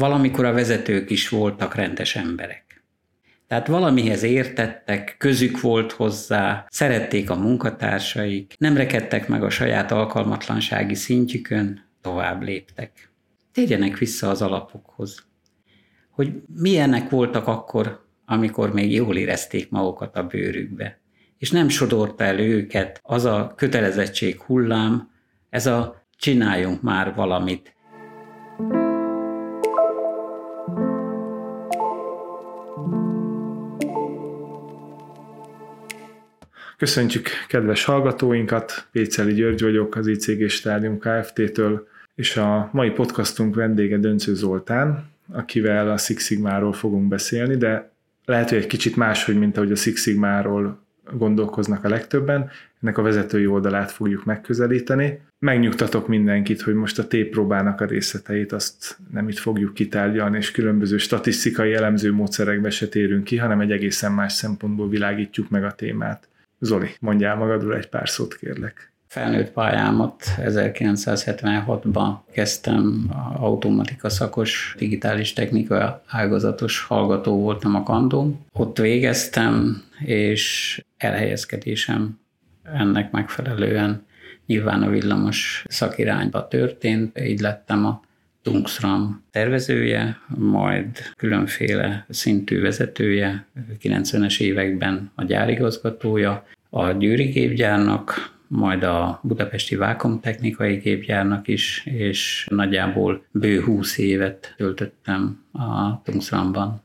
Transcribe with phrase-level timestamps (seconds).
[0.00, 2.84] valamikor a vezetők is voltak rendes emberek.
[3.46, 10.94] Tehát valamihez értettek, közük volt hozzá, szerették a munkatársaik, nem rekedtek meg a saját alkalmatlansági
[10.94, 13.10] szintjükön, tovább léptek.
[13.52, 15.26] Térjenek vissza az alapokhoz.
[16.10, 21.00] Hogy milyenek voltak akkor, amikor még jól érezték magukat a bőrükbe.
[21.38, 25.10] És nem sodorta el őket az a kötelezettség hullám,
[25.50, 27.74] ez a csináljunk már valamit,
[36.80, 43.98] Köszöntjük kedves hallgatóinkat, Péceli György vagyok az ICG Stádium Kft-től, és a mai podcastunk vendége
[43.98, 47.90] Döncő Zoltán, akivel a Six Sigmáról fogunk beszélni, de
[48.24, 50.80] lehet, hogy egy kicsit máshogy, mint ahogy a Six Sigmáról
[51.12, 52.50] gondolkoznak a legtöbben.
[52.82, 55.20] Ennek a vezetői oldalát fogjuk megközelíteni.
[55.38, 60.96] Megnyugtatok mindenkit, hogy most a téppróbának a részleteit azt nem itt fogjuk kitárgyalni, és különböző
[60.96, 66.28] statisztikai elemző módszerekbe se térünk ki, hanem egy egészen más szempontból világítjuk meg a témát.
[66.60, 68.92] Zoli, mondjál magadról egy pár szót, kérlek.
[69.06, 78.46] Felnőtt pályámat 1976-ban kezdtem, automatika szakos, digitális technika ágazatos hallgató voltam a kandom.
[78.52, 82.18] Ott végeztem, és elhelyezkedésem
[82.62, 84.06] ennek megfelelően
[84.46, 88.00] nyilván a villamos szakirányba történt, így lettem a
[88.42, 93.46] Tungsram tervezője, majd különféle szintű vezetője,
[93.82, 102.46] 90-es években a gyárigazgatója, a Győri gépgyárnak, majd a Budapesti Vákom Technikai Gépgyárnak is, és
[102.50, 106.82] nagyjából bő 20 évet töltöttem a Tungsramban.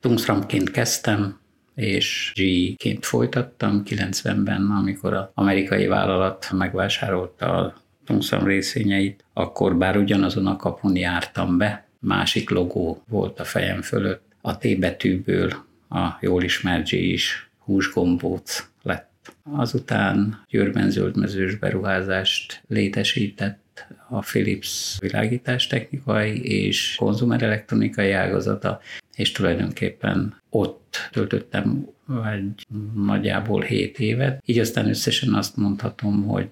[0.00, 1.38] Tungsramként kezdtem,
[1.74, 7.74] és G-ként folytattam 90-ben, amikor az amerikai vállalat megvásárolta
[8.08, 14.22] Tungsram részényeit, akkor bár ugyanazon a kapun jártam be, másik logó volt a fejem fölött,
[14.40, 15.52] a T betűből
[15.88, 19.34] a jól ismert G is húsgombóc lett.
[19.42, 28.80] Azután Győrben zöldmezős beruházást létesített a Philips világítástechnikai és konzumerelektronikai ágazata,
[29.16, 31.88] és tulajdonképpen ott töltöttem
[32.32, 34.42] egy nagyjából 7 évet.
[34.46, 36.48] Így aztán összesen azt mondhatom, hogy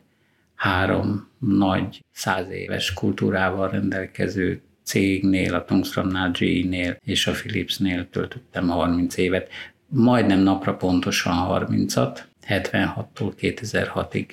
[0.56, 9.16] három nagy száz éves kultúrával rendelkező cégnél, a Tungsramnál, GE-nél és a Philipsnél töltöttem 30
[9.16, 9.48] évet.
[9.88, 12.18] Majdnem napra pontosan 30-at,
[12.48, 14.26] 76-tól 2006-ig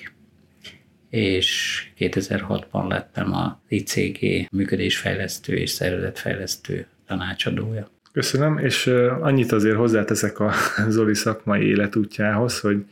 [1.10, 7.90] és 2006-ban lettem a ICG működésfejlesztő és szervezetfejlesztő tanácsadója.
[8.12, 8.86] Köszönöm, és
[9.20, 10.52] annyit azért hozzáteszek a
[10.88, 12.84] Zoli szakmai életútjához, hogy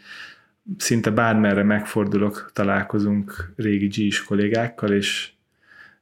[0.77, 5.31] szinte bármerre megfordulok, találkozunk régi g kollégákkal, és,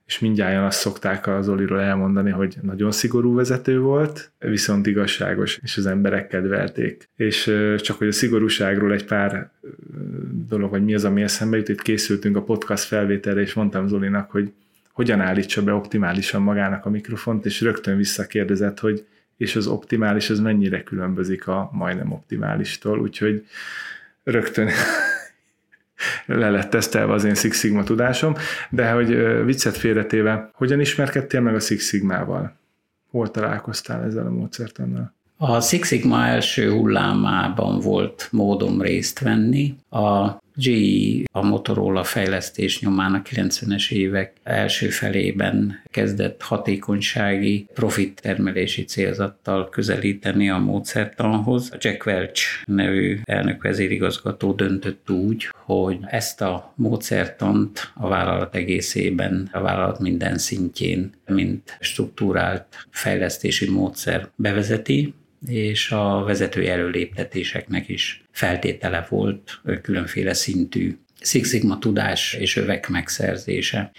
[0.07, 5.77] és mindjárt azt szokták az Oliról elmondani, hogy nagyon szigorú vezető volt, viszont igazságos, és
[5.77, 7.09] az emberek kedvelték.
[7.17, 9.51] És csak hogy a szigorúságról egy pár
[10.49, 14.31] dolog, vagy mi az, ami eszembe jut, itt készültünk a podcast felvételre, és mondtam Zolinak,
[14.31, 14.53] hogy
[14.93, 19.05] hogyan állítsa be optimálisan magának a mikrofont, és rögtön visszakérdezett, hogy
[19.37, 23.45] és az optimális, az mennyire különbözik a majdnem optimálistól, úgyhogy
[24.31, 24.69] rögtön
[26.27, 28.35] le lett tesztelve az én Six Sigma tudásom,
[28.71, 32.57] de hogy viccet félretéve, hogyan ismerkedtél meg a Six Sigmával?
[33.11, 35.13] Hol találkoztál ezzel a módszertannal?
[35.37, 39.77] A Six Sigma első hullámában volt módom részt venni.
[39.91, 48.85] A GE a Motorola fejlesztés nyomán a 90-es évek első felében kezdett hatékonysági profit termelési
[48.85, 51.71] célzattal közelíteni a módszertanhoz.
[51.73, 59.49] A Jack Welch nevű elnök vezérigazgató döntött úgy, hogy ezt a módszertant a vállalat egészében,
[59.53, 65.15] a vállalat minden szintjén, mint struktúrált fejlesztési módszer bevezeti,
[65.47, 73.91] és a vezetői előléptetéseknek is feltétele volt különféle szintű Six Sigma tudás és övek megszerzése.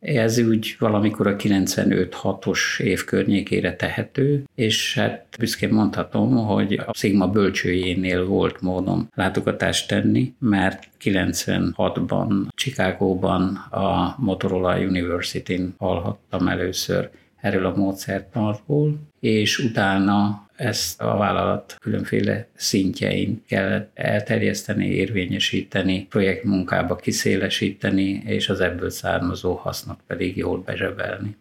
[0.00, 7.28] Ez úgy valamikor a 95-6-os év környékére tehető, és hát büszkén mondhatom, hogy a Sigma
[7.28, 17.10] bölcsőjénél volt módom látogatást tenni, mert 96-ban Chicagóban a Motorola University-n hallhattam először
[17.40, 28.22] erről a módszertanról, és utána ezt a vállalat különféle szintjein kell elterjeszteni, érvényesíteni, projektmunkába kiszélesíteni,
[28.26, 31.36] és az ebből származó hasznot pedig jól bezsebelni.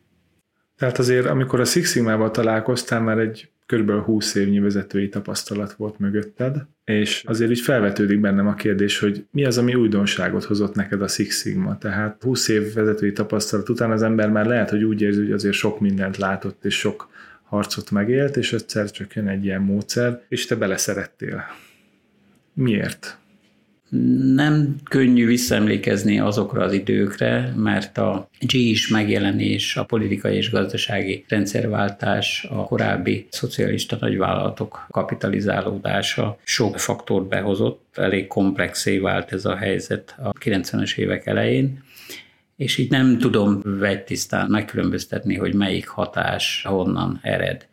[0.78, 6.00] Tehát azért, amikor a Six Sigma-val találkoztál, már egy körülbelül 20 évnyi vezetői tapasztalat volt
[6.00, 11.02] mögötted, és azért így felvetődik bennem a kérdés, hogy mi az, ami újdonságot hozott neked
[11.02, 11.78] a Six Sigma.
[11.78, 15.56] Tehát 20 év vezetői tapasztalat után az ember már lehet, hogy úgy érzi, hogy azért
[15.56, 17.10] sok mindent látott, és sok
[17.56, 21.44] harcot megélt, és egyszer csak jön egy ilyen módszer, és te beleszerettél.
[22.54, 23.18] Miért?
[24.34, 31.26] Nem könnyű visszaemlékezni azokra az időkre, mert a G is megjelenés, a politikai és gazdasági
[31.28, 40.16] rendszerváltás, a korábbi szocialista nagyvállalatok kapitalizálódása sok faktort behozott, elég komplexé vált ez a helyzet
[40.18, 41.84] a 90-es évek elején,
[42.56, 47.68] és így nem tudom vegytisztán megkülönböztetni, hogy melyik hatás honnan ered.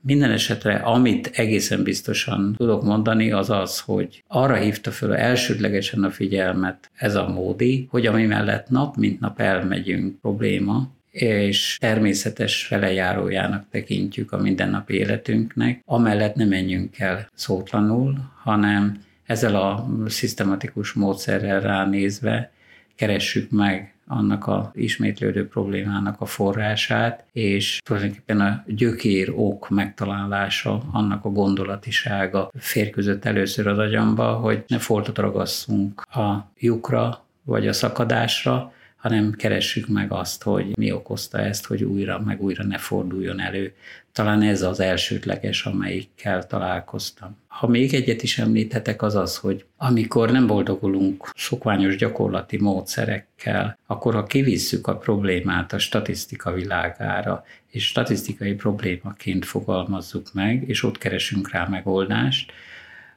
[0.00, 6.10] Minden esetre, amit egészen biztosan tudok mondani, az az, hogy arra hívta föl elsődlegesen a
[6.10, 13.64] figyelmet ez a módi, hogy ami mellett nap mint nap elmegyünk probléma, és természetes felejárójának
[13.70, 22.52] tekintjük a mindennapi életünknek, amellett nem menjünk el szótlanul, hanem ezzel a szisztematikus módszerrel ránézve
[22.94, 31.24] keressük meg annak a ismétlődő problémának a forrását, és tulajdonképpen a gyökér ok megtalálása, annak
[31.24, 38.72] a gondolatisága férközött először az agyamba, hogy ne foltot ragasszunk a lyukra vagy a szakadásra,
[39.06, 43.74] hanem keressük meg azt, hogy mi okozta ezt, hogy újra meg újra ne forduljon elő.
[44.12, 47.36] Talán ez az elsődleges, amelyikkel találkoztam.
[47.46, 54.14] Ha még egyet is említhetek, az az, hogy amikor nem boldogulunk szokványos gyakorlati módszerekkel, akkor
[54.14, 61.50] ha kivisszük a problémát a statisztika világára, és statisztikai problémaként fogalmazzuk meg, és ott keresünk
[61.50, 62.52] rá megoldást,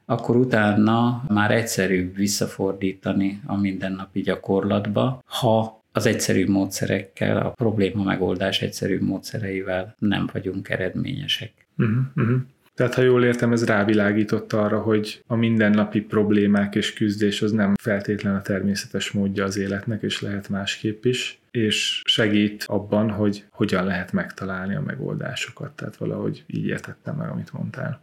[0.04, 8.62] akkor utána már egyszerűbb visszafordítani a mindennapi gyakorlatba, ha az egyszerű módszerekkel, a probléma megoldás
[8.62, 11.52] egyszerű módszereivel nem vagyunk eredményesek.
[11.76, 12.40] Uh-huh, uh-huh.
[12.74, 17.74] Tehát, ha jól értem, ez rávilágított arra, hogy a mindennapi problémák és küzdés az nem
[17.80, 23.84] feltétlen a természetes módja az életnek, és lehet másképp is, és segít abban, hogy hogyan
[23.84, 25.72] lehet megtalálni a megoldásokat.
[25.72, 28.00] Tehát valahogy így értettem meg, amit mondtál.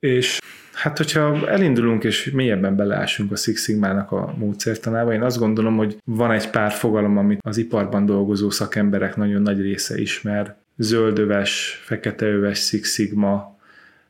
[0.00, 0.38] És
[0.72, 5.96] hát, hogyha elindulunk és mélyebben beleásunk a Six Sigma-nak a módszertanába, én azt gondolom, hogy
[6.04, 10.56] van egy pár fogalom, amit az iparban dolgozó szakemberek nagyon nagy része ismer.
[10.76, 13.56] Zöldöves, feketeöves Six Sigma,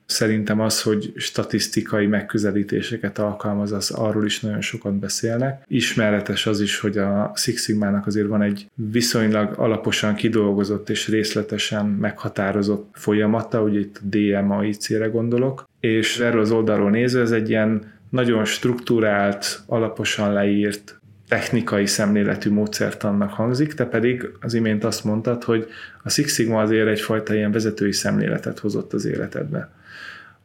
[0.07, 5.65] Szerintem az, hogy statisztikai megközelítéseket alkalmaz, az arról is nagyon sokat beszélnek.
[5.67, 11.87] Ismeretes az is, hogy a Six Sigma-nak azért van egy viszonylag alaposan kidolgozott és részletesen
[11.87, 17.93] meghatározott folyamata, ugye itt a DMAIC-re gondolok, és erről az oldalról nézve ez egy ilyen
[18.11, 25.69] nagyon struktúrált, alaposan leírt technikai szemléletű módszertannak hangzik, te pedig az imént azt mondtad, hogy
[26.03, 29.71] a Six Sigma azért egyfajta ilyen vezetői szemléletet hozott az életedbe.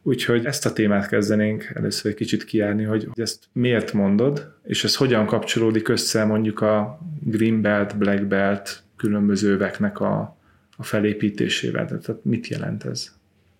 [0.02, 4.96] Úgyhogy ezt a témát kezdenénk először egy kicsit kiárni, hogy ezt miért mondod, és ez
[4.96, 10.36] hogyan kapcsolódik össze mondjuk a Green Belt, Black Belt különböző öveknek a,
[10.76, 11.86] a felépítésével.
[11.86, 13.12] Tehát mit jelent ez?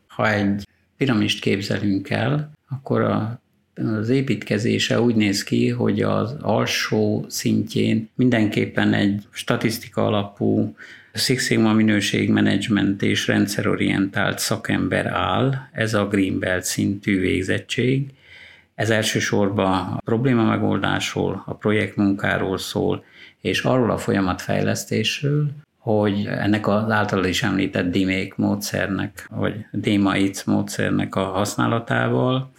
[0.06, 0.66] Ha egy
[0.96, 3.42] piramist képzelünk el, akkor a
[3.74, 10.76] az építkezése úgy néz ki, hogy az alsó szintjén mindenképpen egy statisztika alapú
[11.14, 18.10] Six Sigma minőségmenedzsment és rendszerorientált szakember áll, ez a Greenbelt szintű végzettség.
[18.74, 23.04] Ez elsősorban a probléma megoldásról, a projektmunkáról szól,
[23.40, 25.50] és arról a folyamatfejlesztésről,
[25.82, 32.50] hogy ennek az által is említett DIMÉK módszernek, vagy DMAIC módszernek a használatával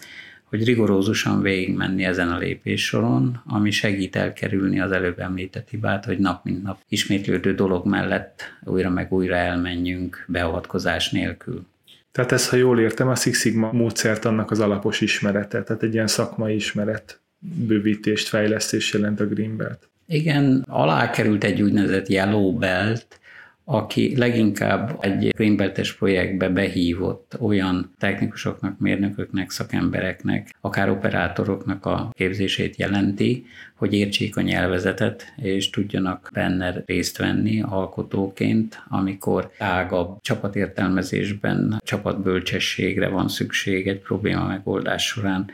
[0.53, 6.43] hogy rigorózusan végigmenni ezen a lépéssoron, ami segít elkerülni az előbb említett hibát, hogy nap
[6.43, 11.65] mint nap ismétlődő dolog mellett újra meg újra elmenjünk beavatkozás nélkül.
[12.11, 15.93] Tehát ez, ha jól értem, a Six Sigma módszert annak az alapos ismerete, tehát egy
[15.93, 19.89] ilyen szakmai ismeret bővítést, fejlesztés jelent a Greenbelt.
[20.07, 23.19] Igen, alá került egy úgynevezett Yellow Belt,
[23.65, 33.45] aki leginkább egy Greenbeltes projektbe behívott olyan technikusoknak, mérnököknek, szakembereknek, akár operátoroknak a képzését jelenti,
[33.75, 43.27] hogy értsék a nyelvezetet, és tudjanak benne részt venni alkotóként, amikor ágabb csapatértelmezésben, csapatbölcsességre van
[43.27, 45.49] szükség egy probléma megoldás során,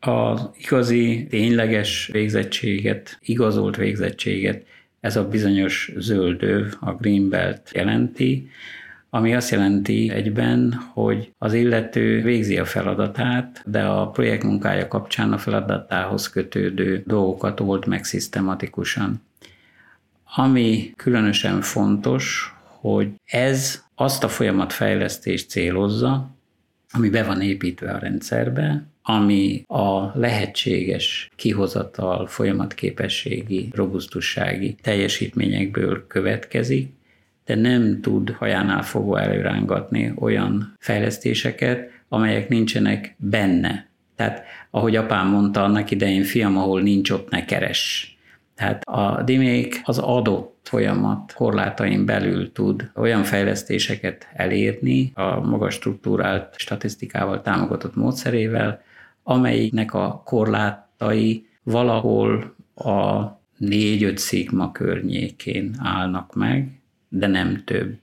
[0.00, 4.64] az igazi, tényleges végzettséget, igazolt végzettséget
[5.00, 8.50] ez a bizonyos zöld öv, a Greenbelt jelenti,
[9.10, 15.32] ami azt jelenti egyben, hogy az illető végzi a feladatát, de a projekt munkája kapcsán
[15.32, 19.22] a feladatához kötődő dolgokat old meg szisztematikusan.
[20.36, 26.30] Ami különösen fontos, hogy ez azt a folyamatfejlesztést célozza,
[26.90, 36.92] ami be van építve a rendszerbe, ami a lehetséges kihozatal, folyamatképességi, robusztussági teljesítményekből következik,
[37.44, 43.88] de nem tud hajánál fogva előrángatni olyan fejlesztéseket, amelyek nincsenek benne.
[44.16, 48.12] Tehát, ahogy apám mondta annak idején, fiam, ahol nincs, ott ne keres.
[48.54, 56.54] Tehát a dimék az adott folyamat korlátain belül tud olyan fejlesztéseket elérni a magas struktúrált
[56.56, 58.86] statisztikával támogatott módszerével,
[59.28, 63.26] amelyiknek a korlátai valahol a
[63.60, 67.98] 4-5 szigma környékén állnak meg, de nem több.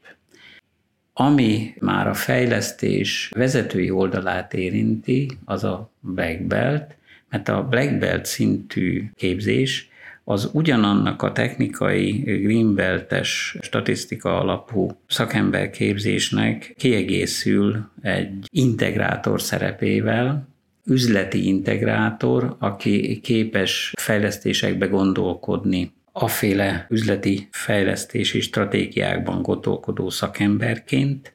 [1.14, 6.96] Ami már a fejlesztés vezetői oldalát érinti, az a black belt,
[7.30, 9.90] mert a black belt szintű képzés
[10.24, 20.54] az ugyanannak a technikai greenbeltes statisztika alapú szakemberképzésnek kiegészül egy integrátor szerepével,
[20.86, 31.34] üzleti integrátor, aki képes fejlesztésekbe gondolkodni, aféle üzleti fejlesztési stratégiákban gondolkodó szakemberként,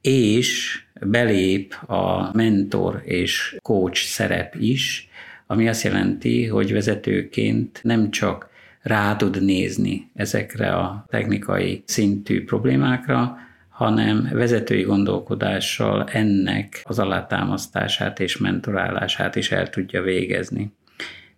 [0.00, 5.08] és belép a mentor és coach szerep is,
[5.46, 8.50] ami azt jelenti, hogy vezetőként nem csak
[8.82, 13.36] rá tud nézni ezekre a technikai szintű problémákra,
[13.78, 20.72] hanem vezetői gondolkodással ennek az alátámasztását és mentorálását is el tudja végezni.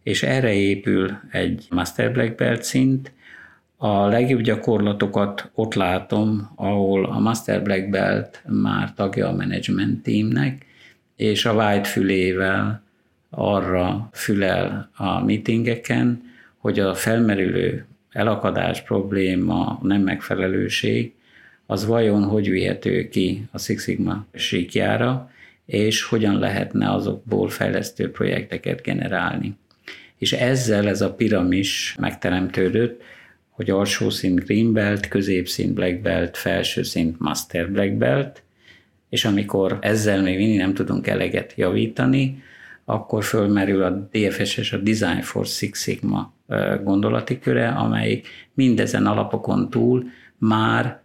[0.02, 3.12] És erre épül egy Master Black Belt szint,
[3.76, 10.66] a legjobb gyakorlatokat ott látom, ahol a Master Black Belt már tagja a management teamnek,
[11.16, 12.82] és a white fülével
[13.30, 16.22] arra fülel a meetingeken,
[16.58, 21.14] hogy a felmerülő elakadás probléma, nem megfelelőség,
[21.70, 25.30] az vajon hogy vihető ki a Six Sigma síkjára,
[25.66, 29.56] és hogyan lehetne azokból fejlesztő projekteket generálni.
[30.18, 33.02] És ezzel ez a piramis megteremtődött,
[33.50, 38.42] hogy alsó szint Green Belt, középszint Black Belt, felső szint Master Black Belt,
[39.08, 42.42] és amikor ezzel még mindig nem tudunk eleget javítani,
[42.84, 46.32] akkor fölmerül a DFS és a Design for Six Sigma
[46.82, 50.04] gondolati köre, amelyik mindezen alapokon túl
[50.38, 51.00] már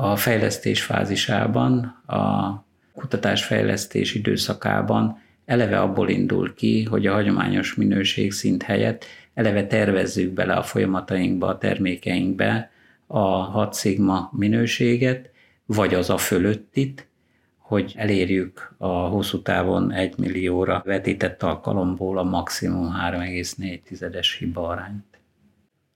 [0.00, 2.52] a fejlesztés fázisában, a
[2.94, 10.62] kutatásfejlesztés időszakában eleve abból indul ki, hogy a hagyományos minőségszint helyett eleve tervezzük bele a
[10.62, 12.70] folyamatainkba, a termékeinkbe
[13.06, 15.30] a 6 szigma minőséget,
[15.66, 17.08] vagy az a fölöttit,
[17.56, 25.07] hogy elérjük a hosszú távon 1 millióra vetített alkalomból a maximum 3,4-es hiba arányt.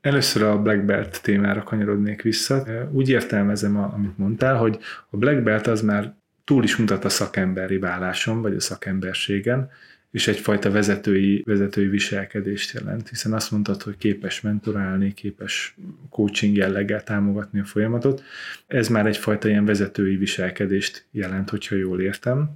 [0.03, 2.67] Először a Black Belt témára kanyarodnék vissza.
[2.93, 4.79] Úgy értelmezem, amit mondtál, hogy
[5.11, 9.71] a Black Belt az már túl is mutat a szakemberi váláson, vagy a szakemberségen,
[10.11, 15.77] és egyfajta vezetői, vezetői viselkedést jelent, hiszen azt mondtad, hogy képes mentorálni, képes
[16.11, 18.23] coaching jelleggel támogatni a folyamatot.
[18.67, 22.51] Ez már egyfajta ilyen vezetői viselkedést jelent, hogyha jól értem.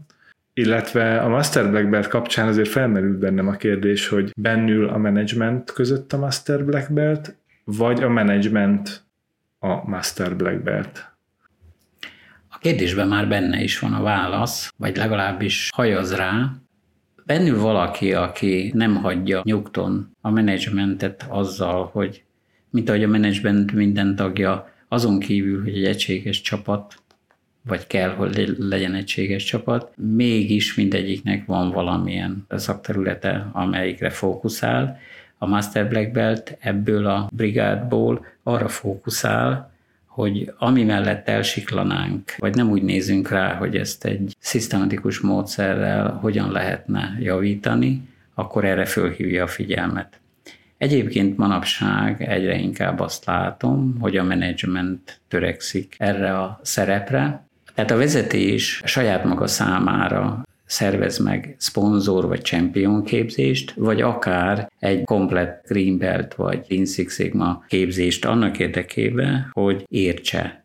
[0.58, 5.72] Illetve a Master Black Belt kapcsán azért felmerült bennem a kérdés, hogy bennül a management
[5.72, 9.04] között a Master Black Belt, vagy a management
[9.58, 11.16] a Master Black Belt.
[12.48, 16.52] A kérdésben már benne is van a válasz, vagy legalábbis hajaz rá,
[17.24, 22.24] bennül valaki, aki nem hagyja nyugton a menedzsmentet azzal, hogy
[22.70, 26.94] mint ahogy a menedzsment minden tagja, azon kívül, hogy egy egységes csapat,
[27.66, 34.98] vagy kell, hogy legyen egységes csapat, mégis mindegyiknek van valamilyen szakterülete, amelyikre fókuszál.
[35.38, 39.74] A Master Black Belt ebből a brigádból arra fókuszál,
[40.06, 46.50] hogy ami mellett elsiklanánk, vagy nem úgy nézünk rá, hogy ezt egy szisztematikus módszerrel hogyan
[46.50, 50.20] lehetne javítani, akkor erre fölhívja a figyelmet.
[50.78, 57.45] Egyébként manapság egyre inkább azt látom, hogy a menedzsment törekszik erre a szerepre.
[57.76, 65.04] Tehát a vezetés saját maga számára szervez meg szponzor vagy champion képzést, vagy akár egy
[65.04, 70.64] komplet Green Belt vagy Lean Six Sigma képzést annak érdekében, hogy értse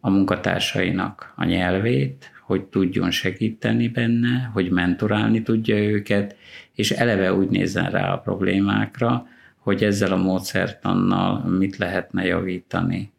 [0.00, 6.36] a munkatársainak a nyelvét, hogy tudjon segíteni benne, hogy mentorálni tudja őket,
[6.74, 9.26] és eleve úgy nézzen rá a problémákra,
[9.58, 13.12] hogy ezzel a módszertannal mit lehetne javítani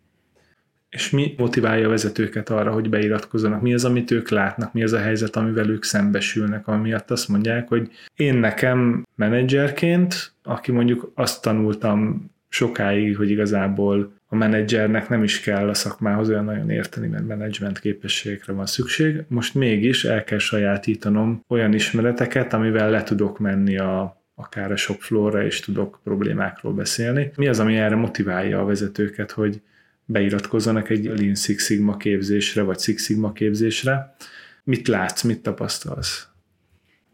[0.89, 3.61] és mi motiválja a vezetőket arra, hogy beiratkozzanak?
[3.61, 4.73] Mi az, amit ők látnak?
[4.73, 10.33] Mi az a helyzet, amivel ők szembesülnek, ami miatt azt mondják, hogy én nekem menedzserként,
[10.43, 16.45] aki mondjuk azt tanultam sokáig, hogy igazából a menedzsernek nem is kell a szakmához olyan
[16.45, 19.23] nagyon érteni, mert menedzsment képességekre van szükség.
[19.27, 24.99] Most mégis el kell sajátítanom olyan ismereteket, amivel le tudok menni a, akár a shop
[24.99, 27.31] floorra, és tudok problémákról beszélni.
[27.35, 29.61] Mi az, ami erre motiválja a vezetőket, hogy
[30.11, 34.15] beiratkozzanak egy Lean Six Sigma képzésre, vagy Six Sigma képzésre?
[34.63, 36.27] Mit látsz, mit tapasztalsz?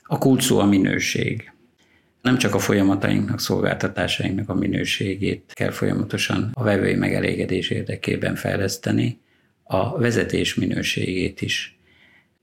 [0.04, 1.54] A kulcs a minőség
[2.26, 9.20] nem csak a folyamatainknak, szolgáltatásainknak a minőségét kell folyamatosan a vevői megelégedés érdekében fejleszteni,
[9.64, 11.80] a vezetés minőségét is.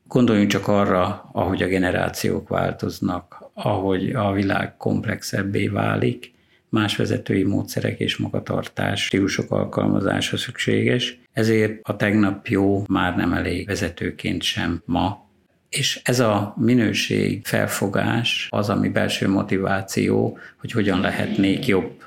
[0.06, 6.32] Gondoljunk csak arra, ahogy a generációk változnak, ahogy a világ komplexebbé válik,
[6.72, 13.66] más vezetői módszerek és magatartás, stílusok alkalmazása szükséges, ezért a tegnap jó már nem elég
[13.66, 15.30] vezetőként sem ma,
[15.68, 22.04] és ez a minőség felfogás az, ami belső motiváció, hogy hogyan lehetnék jobb.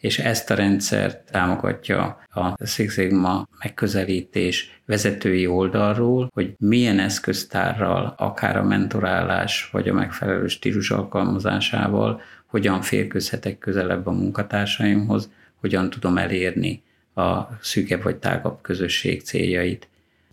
[0.00, 8.56] És ezt a rendszert támogatja a Six Sigma megközelítés vezetői oldalról, hogy milyen eszköztárral, akár
[8.56, 12.20] a mentorálás vagy a megfelelő stílus alkalmazásával,
[12.54, 15.30] hogyan férkőzhetek közelebb a munkatársaimhoz,
[15.60, 16.82] hogyan tudom elérni
[17.14, 19.88] a szűkebb vagy tágabb közösség céljait.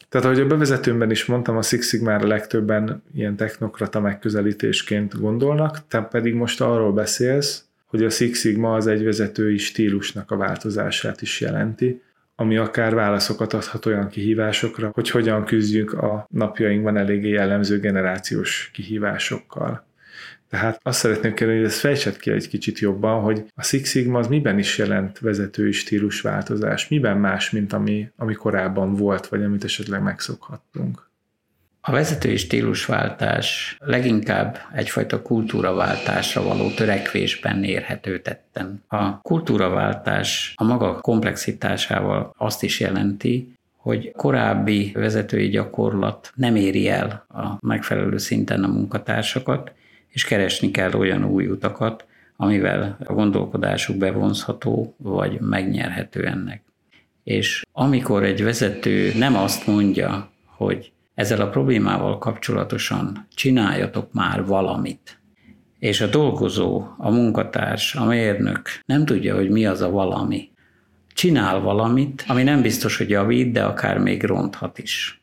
[0.09, 6.01] Tehát ahogy a bevezetőmben is mondtam, a Six Sigma-ra legtöbben ilyen technokrata megközelítésként gondolnak, te
[6.01, 11.41] pedig most arról beszélsz, hogy a Six Sigma az egy vezetői stílusnak a változását is
[11.41, 12.01] jelenti,
[12.35, 19.89] ami akár válaszokat adhat olyan kihívásokra, hogy hogyan küzdjünk a napjainkban eléggé jellemző generációs kihívásokkal.
[20.51, 24.19] Tehát azt szeretném kérni, hogy ezt fejtsed ki egy kicsit jobban, hogy a Six Sigma
[24.19, 29.63] az miben is jelent vezetői stílusváltozás, miben más, mint ami, ami korábban volt, vagy amit
[29.63, 31.09] esetleg megszokhattunk.
[31.81, 38.83] A vezetői stílusváltás leginkább egyfajta kultúraváltásra való törekvésben érhető tetten.
[38.87, 47.25] A kultúraváltás a maga komplexitásával azt is jelenti, hogy korábbi vezetői gyakorlat nem éri el
[47.29, 49.71] a megfelelő szinten a munkatársakat,
[50.11, 56.63] és keresni kell olyan új utakat, amivel a gondolkodásuk bevonzható, vagy megnyerhető ennek.
[57.23, 65.19] És amikor egy vezető nem azt mondja, hogy ezzel a problémával kapcsolatosan csináljatok már valamit,
[65.79, 70.49] és a dolgozó, a munkatárs, a mérnök nem tudja, hogy mi az a valami,
[71.13, 75.20] csinál valamit, ami nem biztos, hogy javít, de akár még ronthat is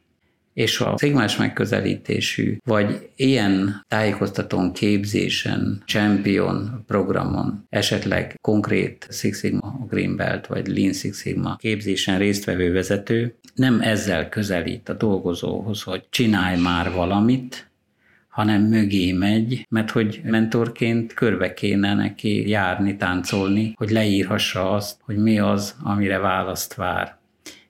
[0.59, 10.17] és a szigmás megközelítésű, vagy ilyen tájékoztatón képzésen, champion programon, esetleg konkrét Six Sigma Green
[10.17, 16.61] Belt, vagy Lean Six Sigma képzésen résztvevő vezető nem ezzel közelít a dolgozóhoz, hogy csinálj
[16.61, 17.71] már valamit,
[18.29, 25.17] hanem mögé megy, mert hogy mentorként körbe kéne neki járni, táncolni, hogy leírhassa azt, hogy
[25.17, 27.18] mi az, amire választ vár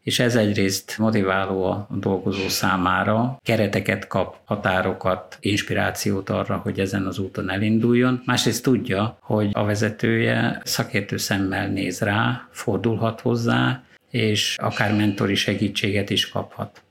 [0.09, 7.18] és ez egyrészt motiváló a dolgozó számára, kereteket kap, határokat, inspirációt arra, hogy ezen az
[7.18, 8.23] úton elinduljon.
[8.25, 16.11] Másrészt tudja, hogy a vezetője szakértő szemmel néz rá, fordulhat hozzá, és akár mentori segítséget
[16.11, 16.83] is kaphat.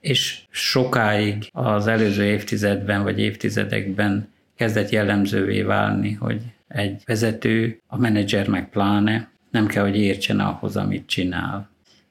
[0.00, 8.48] És sokáig az előző évtizedben vagy évtizedekben kezdett jellemzővé válni, hogy egy vezető, a menedzser
[8.48, 11.69] meg pláne nem kell, hogy értsen ahhoz, amit csinál.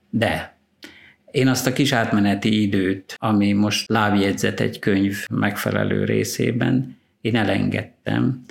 [0.10, 0.58] De
[1.32, 8.44] én azt a kis átmeneti időt, ami most lábjegyzet egy könyv megfelelő részében, én elengedtem,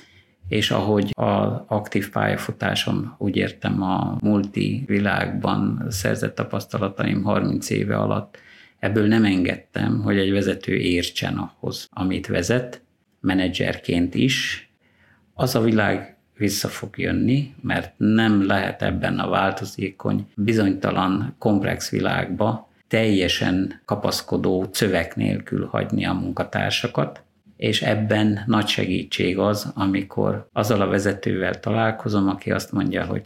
[0.49, 8.38] és ahogy az aktív pályafutásom, úgy értem a multi világban szerzett tapasztalataim 30 éve alatt,
[8.79, 12.83] ebből nem engedtem, hogy egy vezető értsen ahhoz, amit vezet,
[13.21, 14.68] menedzserként is.
[15.35, 22.68] Az a világ vissza fog jönni, mert nem lehet ebben a változékony, bizonytalan, komplex világba
[22.88, 27.22] teljesen kapaszkodó cövek nélkül hagyni a munkatársakat,
[27.57, 33.24] és ebben nagy segítség az, amikor azzal a vezetővel találkozom, aki azt mondja, hogy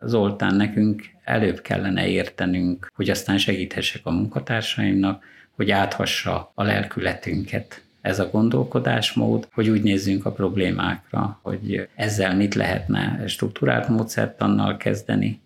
[0.00, 5.24] Zoltán, nekünk előbb kellene értenünk, hogy aztán segíthessek a munkatársaimnak,
[5.56, 12.54] hogy áthassa a lelkületünket ez a gondolkodásmód, hogy úgy nézzünk a problémákra, hogy ezzel mit
[12.54, 15.40] lehetne struktúrált módszertannal kezdeni,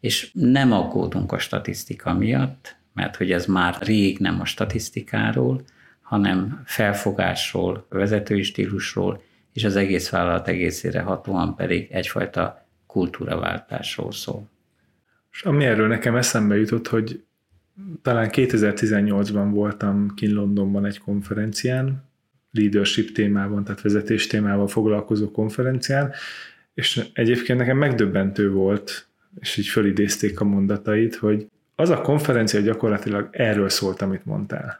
[0.00, 5.62] és nem aggódunk a statisztika miatt, mert hogy ez már rég nem a statisztikáról,
[6.02, 14.48] hanem felfogásról, vezetői stílusról, és az egész vállalat egészére hatóan pedig egyfajta kultúraváltásról szól.
[15.32, 17.24] És ami erről nekem eszembe jutott, hogy
[18.02, 22.04] talán 2018-ban voltam kint Londonban egy konferencián,
[22.50, 26.12] leadership témában, tehát vezetés témával foglalkozó konferencián,
[26.74, 29.08] És egyébként nekem megdöbbentő volt,
[29.40, 34.78] és így fölidézték a mondatait, hogy az a konferencia gyakorlatilag erről szólt, amit mondtál.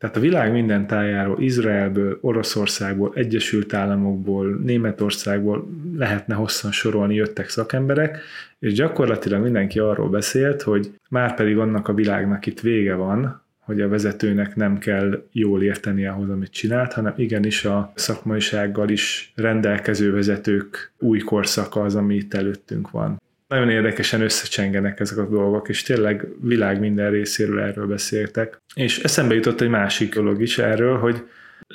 [0.00, 8.18] Tehát a világ minden tájáról, Izraelből, Oroszországból, Egyesült Államokból, Németországból lehetne hosszan sorolni, jöttek szakemberek,
[8.58, 13.80] és gyakorlatilag mindenki arról beszélt, hogy már pedig annak a világnak itt vége van, hogy
[13.80, 20.12] a vezetőnek nem kell jól érteni ahhoz, amit csinált, hanem igenis a szakmaisággal is rendelkező
[20.12, 23.20] vezetők új korszaka az, ami itt előttünk van.
[23.50, 28.62] Nagyon érdekesen összecsengenek ezek a dolgok, és tényleg világ minden részéről erről beszéltek.
[28.74, 31.22] És eszembe jutott egy másik dolog is erről, hogy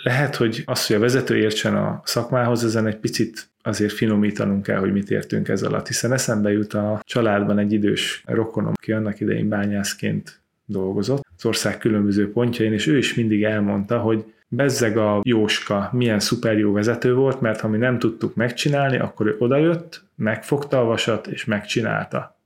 [0.03, 4.77] lehet, hogy az, hogy a vezető értsen a szakmához, ezen egy picit azért finomítanunk kell,
[4.77, 9.19] hogy mit értünk ez alatt, hiszen eszembe jut a családban egy idős rokonom, ki annak
[9.19, 14.23] idején bányászként dolgozott az ország különböző pontjain, és ő is mindig elmondta, hogy
[14.55, 19.27] bezzeg a Jóska milyen szuper jó vezető volt, mert ha mi nem tudtuk megcsinálni, akkor
[19.27, 22.39] ő odajött, megfogta a vasat, és megcsinálta.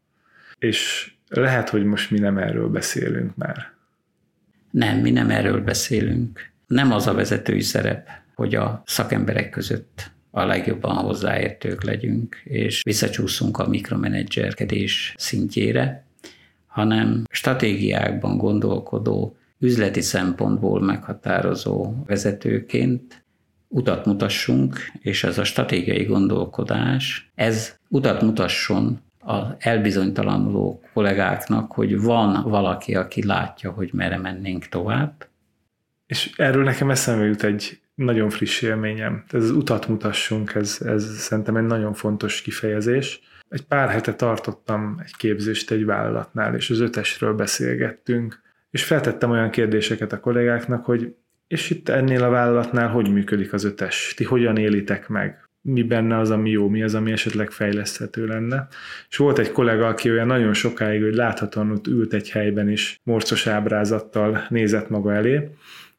[0.60, 3.72] És lehet, hogy most mi nem erről beszélünk már.
[4.72, 6.52] Nem, mi nem erről beszélünk.
[6.68, 13.58] Nem az a vezetői szerep, hogy a szakemberek között a legjobban hozzáértők legyünk, és visszacsúszunk
[13.58, 16.04] a mikromenedzserkedés szintjére,
[16.68, 23.24] hanem stratégiákban gondolkodó, üzleti szempontból meghatározó vezetőként
[23.68, 32.50] utat mutassunk, és ez a stratégiai gondolkodás, ez utat mutasson az elbizonytalanuló kollégáknak, hogy van
[32.50, 35.28] valaki, aki látja, hogy merre mennénk tovább.
[36.06, 39.24] És erről nekem eszembe jut egy nagyon friss élményem.
[39.32, 43.20] Ez az utat mutassunk, ez, ez szerintem egy nagyon fontos kifejezés.
[43.50, 49.50] Egy pár hete tartottam egy képzést egy vállalatnál, és az ötesről beszélgettünk, és feltettem olyan
[49.50, 51.16] kérdéseket a kollégáknak, hogy
[51.50, 54.14] és itt ennél a vállalatnál hogy működik az ötes?
[54.16, 55.44] Ti hogyan élitek meg?
[55.62, 58.68] Mi benne az, ami jó, mi az, ami esetleg fejleszthető lenne?
[59.10, 63.00] És volt egy kollega, aki olyan nagyon sokáig, hogy láthatóan ott ült egy helyben is
[63.04, 65.50] morcos ábrázattal nézett maga elé.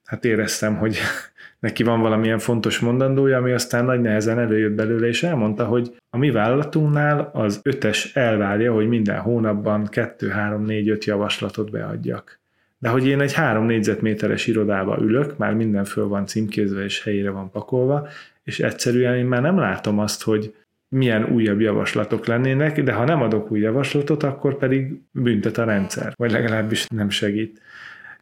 [0.05, 0.99] Hát éreztem, hogy
[1.67, 6.17] neki van valamilyen fontos mondandója, ami aztán nagy nehezen előjött belőle, és elmondta, hogy a
[6.17, 12.40] mi vállalatunknál az ötes elvárja, hogy minden hónapban 2, 3, 4, 5 javaslatot beadjak.
[12.81, 17.31] De hogy én egy három négyzetméteres irodába ülök, már minden föl van címkézve és helyére
[17.31, 18.09] van pakolva,
[18.45, 20.55] és egyszerűen én már nem látom azt, hogy
[20.89, 26.13] milyen újabb javaslatok lennének, de ha nem adok új javaslatot, akkor pedig büntet a rendszer,
[26.17, 27.61] vagy legalábbis nem segít.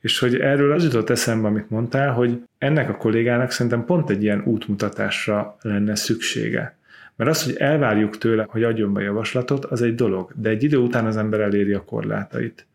[0.00, 4.22] És hogy erről az jutott eszembe, amit mondtál, hogy ennek a kollégának szerintem pont egy
[4.22, 6.76] ilyen útmutatásra lenne szüksége.
[7.16, 10.76] Mert az, hogy elvárjuk tőle, hogy adjon be javaslatot, az egy dolog, de egy idő
[10.76, 12.67] után az ember eléri a korlátait.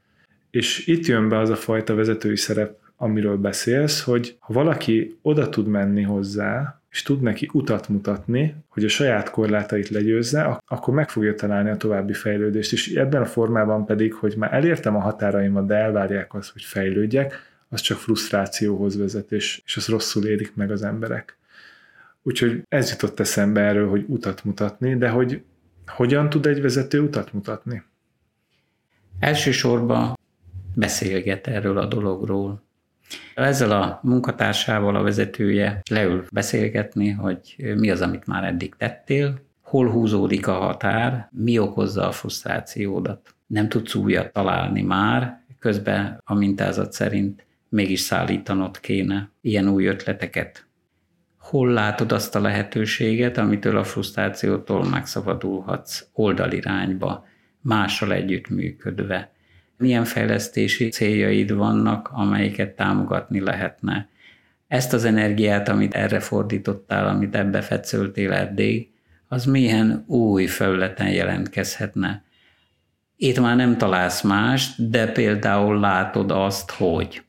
[0.53, 5.49] És itt jön be az a fajta vezetői szerep, amiről beszélsz, hogy ha valaki oda
[5.49, 11.09] tud menni hozzá, és tud neki utat mutatni, hogy a saját korlátait legyőzze, akkor meg
[11.09, 12.71] fogja találni a további fejlődést.
[12.71, 17.33] És ebben a formában pedig, hogy már elértem a határaimat, de elvárják azt, hogy fejlődjek,
[17.69, 21.37] az csak frusztrációhoz vezet, és, és az rosszul érik meg az emberek.
[22.23, 25.41] Úgyhogy ez jutott eszembe erről, hogy utat mutatni, de hogy
[25.87, 27.83] hogyan tud egy vezető utat mutatni?
[29.19, 30.21] Elsősorban
[30.75, 32.63] beszélget erről a dologról.
[33.36, 39.89] Ezzel a munkatársával a vezetője leül beszélgetni, hogy mi az, amit már eddig tettél, hol
[39.89, 43.36] húzódik a határ, mi okozza a frusztrációdat.
[43.47, 50.67] Nem tudsz újat találni már, közben a mintázat szerint mégis szállítanod kéne ilyen új ötleteket.
[51.38, 57.25] Hol látod azt a lehetőséget, amitől a frusztrációtól megszabadulhatsz oldalirányba,
[57.62, 59.31] mással együttműködve,
[59.77, 64.07] milyen fejlesztési céljaid vannak, amelyiket támogatni lehetne.
[64.67, 68.91] Ezt az energiát, amit erre fordítottál, amit ebbe fetszöltél eddig,
[69.27, 72.23] az milyen új felületen jelentkezhetne.
[73.15, 77.23] Itt már nem találsz mást, de például látod azt, hogy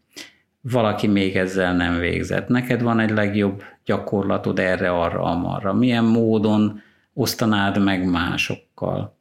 [0.61, 2.49] valaki még ezzel nem végzett.
[2.49, 5.73] Neked van egy legjobb gyakorlatod erre, arra, amarra.
[5.73, 6.81] Milyen módon
[7.13, 9.17] osztanád meg másokkal,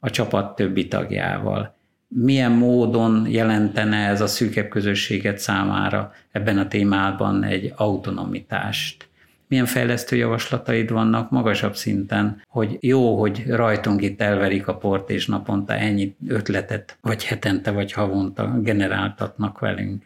[0.00, 1.77] a csapat többi tagjával
[2.08, 9.08] milyen módon jelentene ez a szűkebb közösséget számára ebben a témában egy autonomitást.
[9.48, 15.26] Milyen fejlesztő javaslataid vannak magasabb szinten, hogy jó, hogy rajtunk itt elverik a port, és
[15.26, 20.02] naponta ennyi ötletet, vagy hetente, vagy havonta generáltatnak velünk.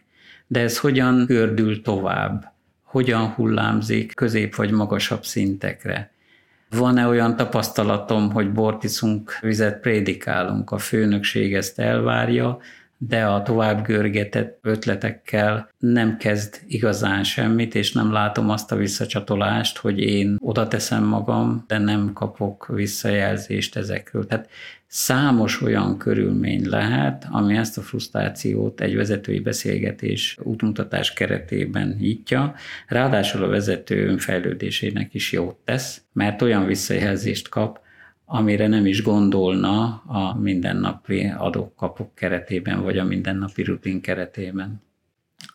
[0.47, 2.51] De ez hogyan gördül tovább?
[2.83, 6.12] Hogyan hullámzik közép vagy magasabb szintekre?
[6.77, 12.59] Van-e olyan tapasztalatom, hogy bort iszunk, vizet prédikálunk, a főnökség ezt elvárja,
[12.97, 19.77] de a tovább görgetett ötletekkel nem kezd igazán semmit, és nem látom azt a visszacsatolást,
[19.77, 24.27] hogy én oda teszem magam, de nem kapok visszajelzést ezekről.
[24.27, 24.49] Tehát
[24.93, 32.55] számos olyan körülmény lehet, ami ezt a frusztrációt egy vezetői beszélgetés útmutatás keretében nyitja,
[32.87, 37.79] ráadásul a vezető önfejlődésének is jót tesz, mert olyan visszajelzést kap,
[38.25, 44.81] amire nem is gondolna a mindennapi adókapok keretében, vagy a mindennapi rutin keretében.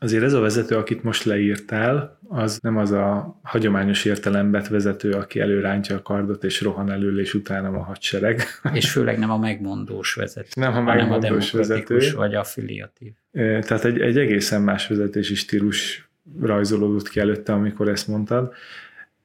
[0.01, 5.41] Azért ez a vezető, akit most leírtál, az nem az a hagyományos értelemben vezető, aki
[5.41, 8.43] előrántja a kardot és rohan elől, és utána a hadsereg.
[8.73, 12.13] És főleg nem a megmondós vezető, nem a megmondós hanem a vezető.
[12.17, 13.13] vagy affiliatív.
[13.33, 16.09] Tehát egy, egy egészen más vezetési stílus
[16.41, 18.53] rajzolódott ki előtte, amikor ezt mondtad.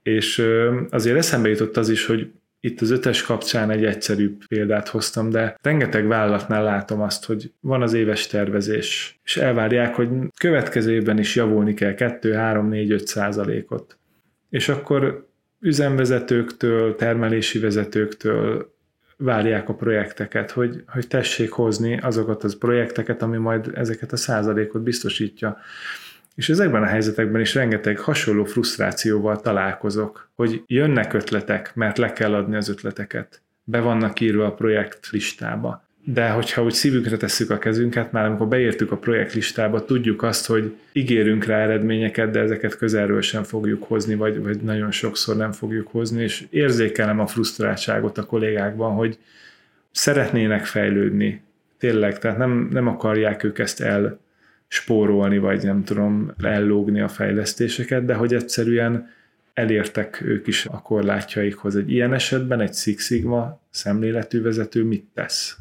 [0.04, 0.44] És
[0.90, 2.32] azért eszembe jutott az is, hogy
[2.66, 7.82] itt az ötes kapcsán egy egyszerűbb példát hoztam, de rengeteg vállalatnál látom azt, hogy van
[7.82, 13.08] az éves tervezés, és elvárják, hogy következő évben is javulni kell 2, 3, 4, 5
[13.08, 13.98] százalékot.
[14.50, 15.28] És akkor
[15.60, 18.74] üzemvezetőktől, termelési vezetőktől
[19.18, 24.82] várják a projekteket, hogy, hogy tessék hozni azokat az projekteket, ami majd ezeket a százalékot
[24.82, 25.58] biztosítja.
[26.36, 32.34] És ezekben a helyzetekben is rengeteg hasonló frusztrációval találkozok, hogy jönnek ötletek, mert le kell
[32.34, 33.42] adni az ötleteket.
[33.64, 35.84] Be vannak írva a projekt listába.
[36.06, 40.46] De hogyha úgy szívünkre tesszük a kezünket, már amikor beértük a projekt listába, tudjuk azt,
[40.46, 45.52] hogy ígérünk rá eredményeket, de ezeket közelről sem fogjuk hozni, vagy, vagy nagyon sokszor nem
[45.52, 49.18] fogjuk hozni, és érzékelem a frusztráltságot a kollégákban, hogy
[49.92, 51.42] szeretnének fejlődni,
[51.78, 54.20] tényleg, tehát nem, nem akarják ők ezt el
[54.74, 59.10] spórolni, vagy nem tudom, ellógni a fejlesztéseket, de hogy egyszerűen
[59.54, 61.76] elértek ők is a korlátjaikhoz.
[61.76, 65.58] Egy ilyen esetben egy Six Sigma szemléletű vezető mit tesz?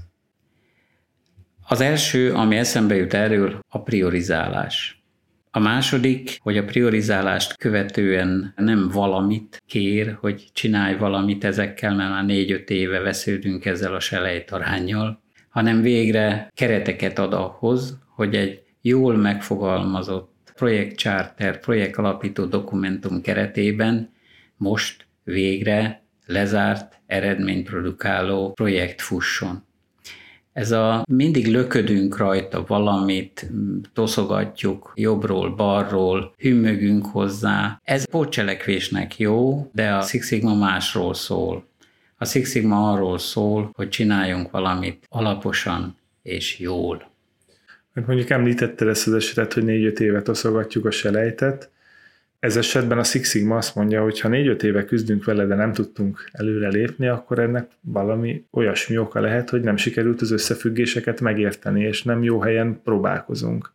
[1.69, 5.03] Az első, ami eszembe jut erről, a priorizálás.
[5.51, 12.25] A második, hogy a priorizálást követően nem valamit kér, hogy csinálj valamit ezekkel, mert már
[12.25, 20.53] négy-öt éve vesződünk ezzel a selejtarányjal, hanem végre kereteket ad ahhoz, hogy egy jól megfogalmazott
[20.55, 24.13] projektcharter, projektalapító dokumentum keretében
[24.57, 29.65] most végre lezárt, eredményprodukáló projekt fusson.
[30.53, 33.51] Ez a mindig löködünk rajta valamit,
[33.93, 37.81] toszogatjuk jobbról, balról, hümmögünk hozzá.
[37.85, 41.67] Ez pótcselekvésnek jó, de a Six Sigma másról szól.
[42.17, 47.12] A Six Sigma arról szól, hogy csináljunk valamit alaposan és jól.
[47.93, 51.71] Mert mondjuk említetted ezt az esetet, hogy 4-5 évet oszogatjuk a selejtet.
[52.39, 55.73] Ez esetben a Six Sigma azt mondja, hogy ha 4-5 éve küzdünk vele, de nem
[55.73, 61.83] tudtunk előre lépni, akkor ennek valami olyasmi oka lehet, hogy nem sikerült az összefüggéseket megérteni,
[61.83, 63.73] és nem jó helyen próbálkozunk.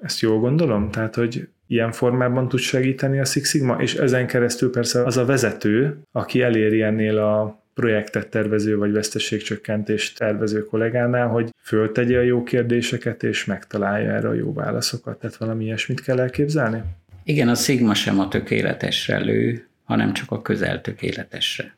[0.00, 0.90] Ezt jól gondolom?
[0.90, 5.24] Tehát, hogy ilyen formában tud segíteni a Six Sigma, és ezen keresztül persze az a
[5.24, 12.42] vezető, aki eléri ennél a projektet tervező vagy veszteségcsökkentést tervező kollégánál, hogy föltegye a jó
[12.42, 15.18] kérdéseket és megtalálja erre a jó válaszokat.
[15.18, 16.82] Tehát valami ilyesmit kell elképzelni?
[17.24, 21.76] Igen, a Sigma sem a tökéletesre lő, hanem csak a közel tökéletesre.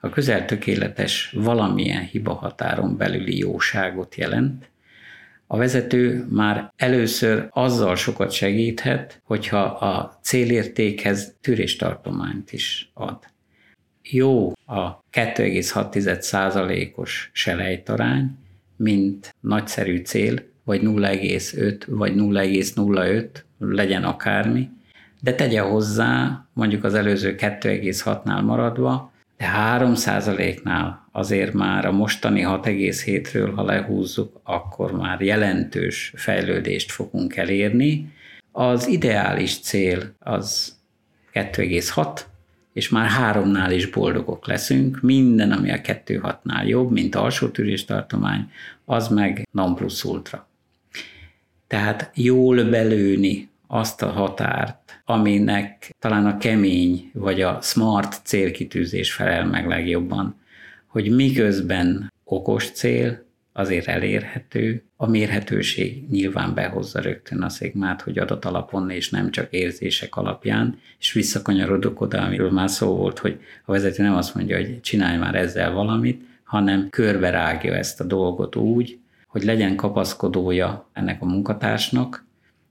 [0.00, 4.70] A közel tökéletes valamilyen hiba határon belüli jóságot jelent,
[5.46, 13.18] a vezető már először azzal sokat segíthet, hogyha a célértékhez tűréstartományt is ad
[14.10, 18.30] jó a 2,6%-os selejtarány,
[18.76, 24.68] mint nagyszerű cél, vagy 0,5 vagy 0,05, legyen akármi,
[25.20, 29.46] de tegye hozzá, mondjuk az előző 2,6-nál maradva, de
[29.78, 38.12] 3%-nál azért már a mostani 6,7-ről, ha lehúzzuk, akkor már jelentős fejlődést fogunk elérni.
[38.52, 40.76] Az ideális cél az
[41.32, 42.20] 2,6,
[42.78, 47.48] és már háromnál is boldogok leszünk, minden, ami a kettő hatnál jobb, mint alsó
[47.86, 48.50] tartomány,
[48.84, 50.48] az meg non plus ultra.
[51.66, 59.46] Tehát jól belőni azt a határt, aminek talán a kemény vagy a smart célkitűzés felel
[59.46, 60.36] meg legjobban,
[60.86, 63.24] hogy miközben okos cél,
[63.58, 64.82] azért elérhető.
[64.96, 68.46] A mérhetőség nyilván behozza rögtön a szigmát, hogy adat
[68.88, 74.02] és nem csak érzések alapján, és visszakanyarodok oda, amiről már szó volt, hogy a vezető
[74.02, 78.98] nem azt mondja, hogy csinálj már ezzel valamit, hanem körbe rágja ezt a dolgot úgy,
[79.26, 82.26] hogy legyen kapaszkodója ennek a munkatársnak,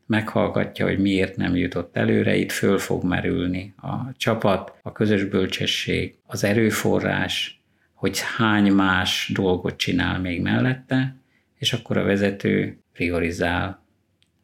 [0.05, 6.15] meghallgatja, hogy miért nem jutott előre, itt föl fog merülni a csapat, a közös bölcsesség,
[6.25, 7.56] az erőforrás,
[7.97, 11.15] hogy hány más dolgot csinál még mellette,
[11.55, 13.83] és akkor a vezető priorizál.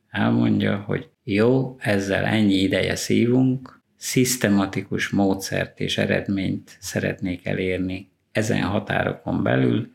[0.10, 9.44] Elmondja, hogy jó, ezzel ennyi ideje szívunk, szisztematikus módszert és eredményt szeretnék elérni ezen határokon
[9.44, 9.92] belül,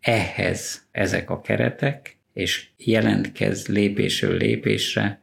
[0.00, 5.20] ehhez ezek a keretek, és jelentkez lépésről lépésre,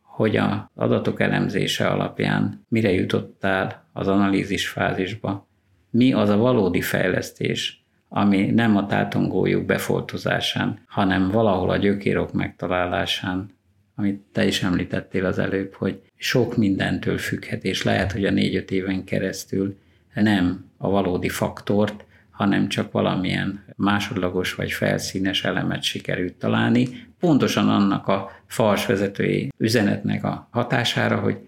[0.00, 5.47] hogy az adatok elemzése alapján mire jutottál az analízis fázisba,
[5.90, 13.50] mi az a valódi fejlesztés, ami nem a tátongójuk befoltozásán, hanem valahol a gyökérok megtalálásán,
[13.94, 18.70] amit te is említettél az előbb, hogy sok mindentől függhet, és lehet, hogy a négy-öt
[18.70, 19.78] éven keresztül
[20.14, 26.88] nem a valódi faktort, hanem csak valamilyen másodlagos vagy felszínes elemet sikerült találni,
[27.20, 31.38] pontosan annak a fals vezetői üzenetnek a hatására, hogy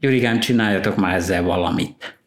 [0.00, 2.19] Gyurigám, csináljatok már ezzel valamit.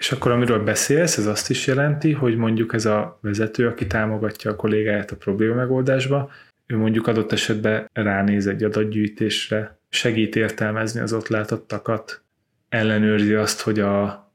[0.00, 4.50] És akkor amiről beszélsz, ez azt is jelenti, hogy mondjuk ez a vezető, aki támogatja
[4.50, 6.30] a kollégáját a probléma megoldásba,
[6.66, 12.22] ő mondjuk adott esetben ránéz egy adatgyűjtésre, segít értelmezni az ott látottakat,
[12.68, 14.28] ellenőrzi azt, hogy a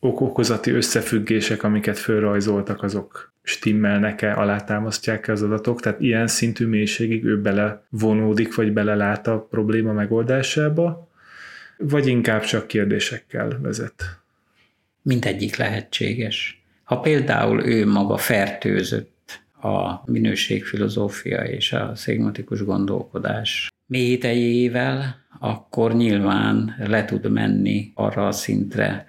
[0.00, 7.84] okokozati összefüggések, amiket fölrajzoltak, azok stimmelnek-e, alátámasztják-e az adatok, tehát ilyen szintű mélységig ő bele
[7.88, 11.10] vonódik, vagy belelát a probléma megoldásába,
[11.78, 14.21] vagy inkább csak kérdésekkel vezet?
[15.02, 16.64] Mindegyik lehetséges.
[16.84, 27.04] Ha például ő maga fertőzött a minőségfilozófia és a szigmatikus gondolkodás mélyítejével, akkor nyilván le
[27.04, 29.06] tud menni arra a szintre,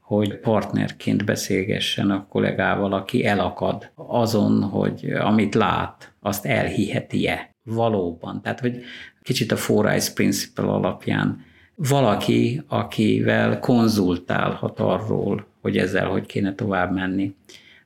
[0.00, 8.42] hogy partnerként beszélgessen a kollégával, aki elakad azon, hogy amit lát, azt elhiheti-e valóban.
[8.42, 8.82] Tehát, hogy
[9.22, 16.94] kicsit a Four Eyes Principle alapján valaki, akivel konzultálhat arról, hogy ezzel hogy kéne tovább
[16.94, 17.34] menni.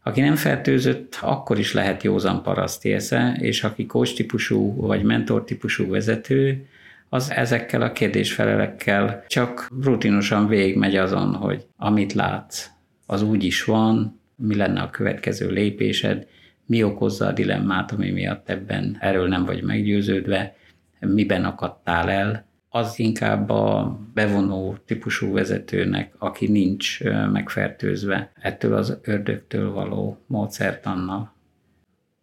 [0.02, 5.44] Aki nem fertőzött, akkor is lehet józan paraszt észe, és aki coach típusú vagy mentor
[5.44, 6.66] típusú vezető,
[7.08, 12.66] az ezekkel a kérdésfelelekkel csak rutinosan végigmegy azon, hogy amit látsz,
[13.06, 16.26] az úgy is van, mi lenne a következő lépésed,
[16.66, 20.56] mi okozza a dilemmát, ami miatt ebben erről nem vagy meggyőződve,
[21.00, 22.47] miben akadtál el,
[22.78, 31.36] az inkább a bevonó típusú vezetőnek, aki nincs megfertőzve ettől az ördögtől való módszertannal.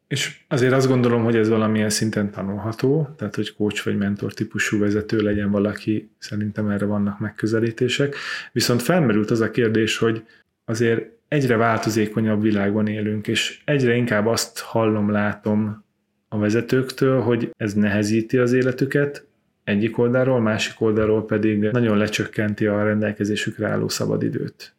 [0.08, 4.80] És azért azt gondolom, hogy ez valamilyen szinten tanulható, tehát hogy coach vagy mentor típusú
[4.80, 8.16] vezető legyen valaki, szerintem erre vannak megközelítések.
[8.52, 10.26] Viszont felmerült az a kérdés, hogy
[10.66, 15.84] azért egyre változékonyabb világban élünk, és egyre inkább azt hallom, látom
[16.28, 19.25] a vezetőktől, hogy ez nehezíti az életüket,
[19.66, 24.74] egyik oldalról, másik oldalról pedig nagyon lecsökkenti a rendelkezésükre álló szabadidőt.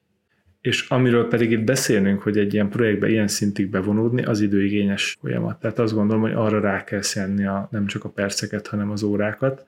[0.61, 5.61] És amiről pedig itt beszélnünk, hogy egy ilyen projektbe ilyen szintig bevonódni, az időigényes folyamat.
[5.61, 9.03] Tehát azt gondolom, hogy arra rá kell szenni a, nem csak a perceket, hanem az
[9.03, 9.66] órákat.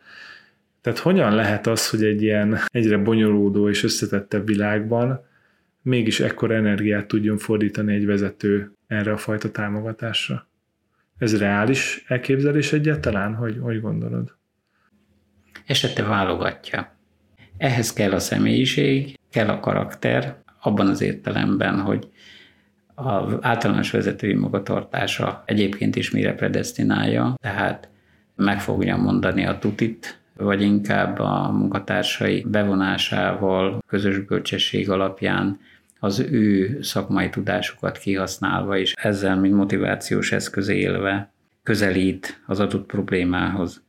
[0.80, 5.26] Tehát hogyan lehet az, hogy egy ilyen egyre bonyolódó és összetettebb világban
[5.82, 10.48] mégis ekkor energiát tudjon fordítani egy vezető erre a fajta támogatásra?
[11.18, 13.34] Ez reális elképzelés egyáltalán?
[13.34, 14.37] Hogy, hogy gondolod?
[15.68, 16.96] Esete válogatja.
[17.56, 22.08] Ehhez kell a személyiség, kell a karakter, abban az értelemben, hogy
[22.94, 27.88] az általános vezetői magatartása egyébként is mire predestinálja, tehát
[28.36, 35.60] meg fogja mondani a tutit, vagy inkább a munkatársai bevonásával, közös bölcsesség alapján
[35.98, 43.86] az ő szakmai tudásukat kihasználva, és ezzel, mint motivációs eszköz élve közelít az adott problémához.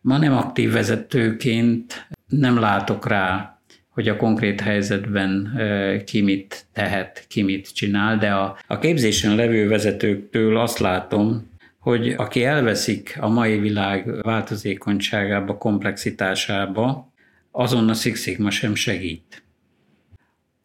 [0.00, 3.60] Ma nem aktív vezetőként nem látok rá
[4.00, 5.60] hogy a konkrét helyzetben
[6.04, 12.08] ki mit tehet, ki mit csinál, de a, a képzésen levő vezetőktől azt látom, hogy
[12.08, 17.12] aki elveszik a mai világ változékonyságába, komplexitásába,
[17.50, 19.42] azon a Six Sigma sem segít.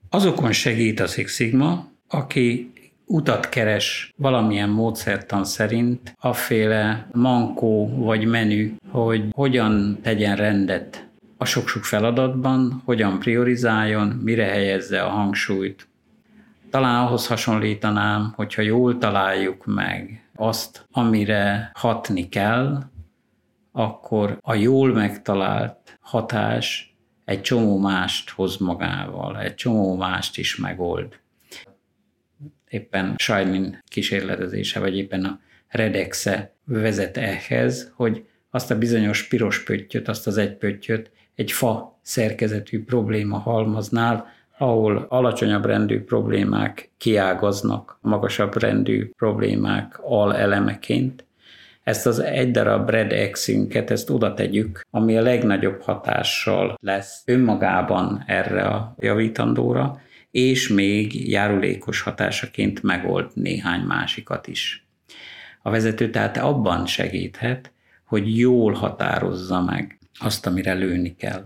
[0.10, 2.72] Azokon segít a Six Sigma, aki
[3.06, 11.84] utat keres valamilyen módszertan szerint, aféle mankó vagy menü, hogy hogyan tegyen rendet a sok-sok
[11.84, 15.88] feladatban, hogyan priorizáljon, mire helyezze a hangsúlyt.
[16.70, 22.84] Talán ahhoz hasonlítanám, hogyha jól találjuk meg azt, amire hatni kell,
[23.72, 26.96] akkor a jól megtalált hatás
[27.26, 31.20] egy csomó mást hoz magával, egy csomó mást is megold.
[32.76, 40.08] Éppen Sajmin kísérletezése, vagy éppen a Redexe vezet ehhez, hogy azt a bizonyos piros pöttyöt,
[40.08, 48.58] azt az egy pöttyöt egy fa szerkezetű probléma halmaznál ahol alacsonyabb rendű problémák kiágaznak magasabb
[48.58, 51.26] rendű problémák alelemeként,
[51.84, 58.24] ezt az egy darab red x-ünket, ezt oda tegyük, ami a legnagyobb hatással lesz önmagában
[58.28, 60.00] erre a javítandóra,
[60.36, 64.88] és még járulékos hatásaként megold néhány másikat is.
[65.62, 67.72] A vezető tehát abban segíthet,
[68.06, 71.46] hogy jól határozza meg azt, amire lőni kell.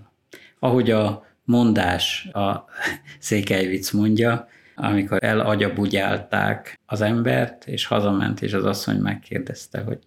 [0.60, 2.66] Ahogy a mondás, a
[3.20, 10.00] Székelyvic mondja, amikor elagyabugyálták az embert, és hazament, és az asszony megkérdezte, hogy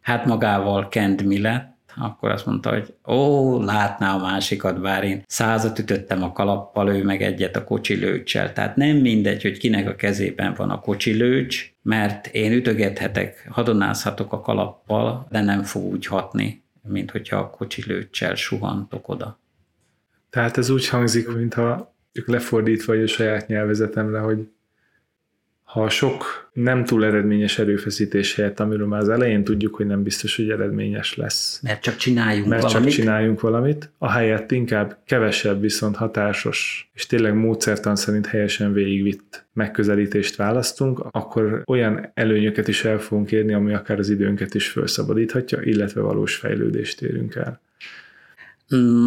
[0.00, 5.22] hát magával Kent mi lett, akkor azt mondta, hogy ó, látná a másikat, bár én
[5.26, 8.52] százat ütöttem a kalappal, ő meg egyet a kocsi lőcsel.
[8.52, 14.32] Tehát nem mindegy, hogy kinek a kezében van a kocsi lőcs, mert én ütögethetek, hadonázhatok
[14.32, 19.38] a kalappal, de nem fog úgy hatni, mint hogyha a kocsi lőcsel suhantok oda.
[20.30, 21.94] Tehát ez úgy hangzik, mintha
[22.26, 24.48] lefordítva a saját nyelvezetemre, hogy
[25.72, 30.36] ha sok nem túl eredményes erőfeszítés helyett, amiről már az elején tudjuk, hogy nem biztos,
[30.36, 31.60] hogy eredményes lesz.
[31.62, 32.88] Mert csak csináljunk Mert valamit.
[32.88, 40.36] csak csináljunk valamit, ahelyett inkább kevesebb, viszont hatásos, és tényleg módszertan szerint helyesen végigvitt megközelítést
[40.36, 46.00] választunk, akkor olyan előnyöket is el fogunk érni, ami akár az időnket is felszabadíthatja, illetve
[46.00, 47.60] valós fejlődést érünk el.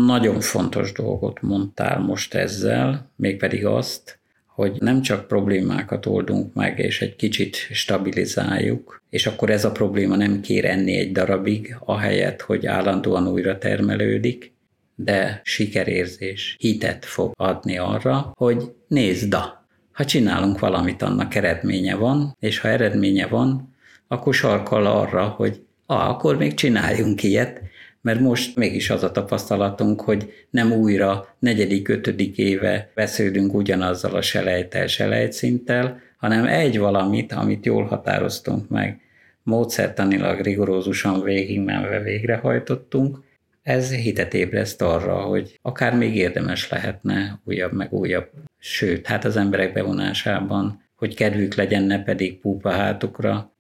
[0.06, 4.22] Nagyon fontos dolgot mondtál most ezzel, mégpedig azt,
[4.56, 10.16] hogy nem csak problémákat oldunk meg, és egy kicsit stabilizáljuk, és akkor ez a probléma
[10.16, 14.54] nem kér enni egy darabig, ahelyett, hogy állandóan újra termelődik,
[14.96, 22.36] de sikerérzés, hitet fog adni arra, hogy nézd, da, ha csinálunk valamit, annak eredménye van,
[22.40, 23.76] és ha eredménye van,
[24.08, 27.62] akkor sarkal arra, hogy ah, akkor még csináljunk ilyet,
[28.04, 34.22] mert most mégis az a tapasztalatunk, hogy nem újra negyedik, ötödik éve beszélünk ugyanazzal a
[34.22, 39.02] selejtel, selejtszinttel, hanem egy valamit, amit jól határoztunk meg,
[39.44, 43.18] módszertanilag rigorózusan végigmenve végrehajtottunk,
[43.62, 49.38] ez hitet ébreszt arra, hogy akár még érdemes lehetne újabb meg újabb, sőt, hát az
[49.38, 53.54] emberek bevonásában, hogy kedvük legyen, ne pedig púpa hátukra,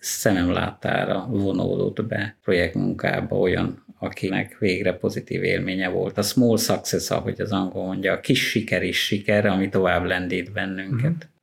[0.00, 6.18] szemem láttára vonódott be projektmunkába olyan akinek végre pozitív élménye volt.
[6.18, 10.52] A small success, ahogy az angol mondja, a kis siker is siker, ami tovább lendít
[10.52, 11.10] bennünket.
[11.10, 11.34] Mm.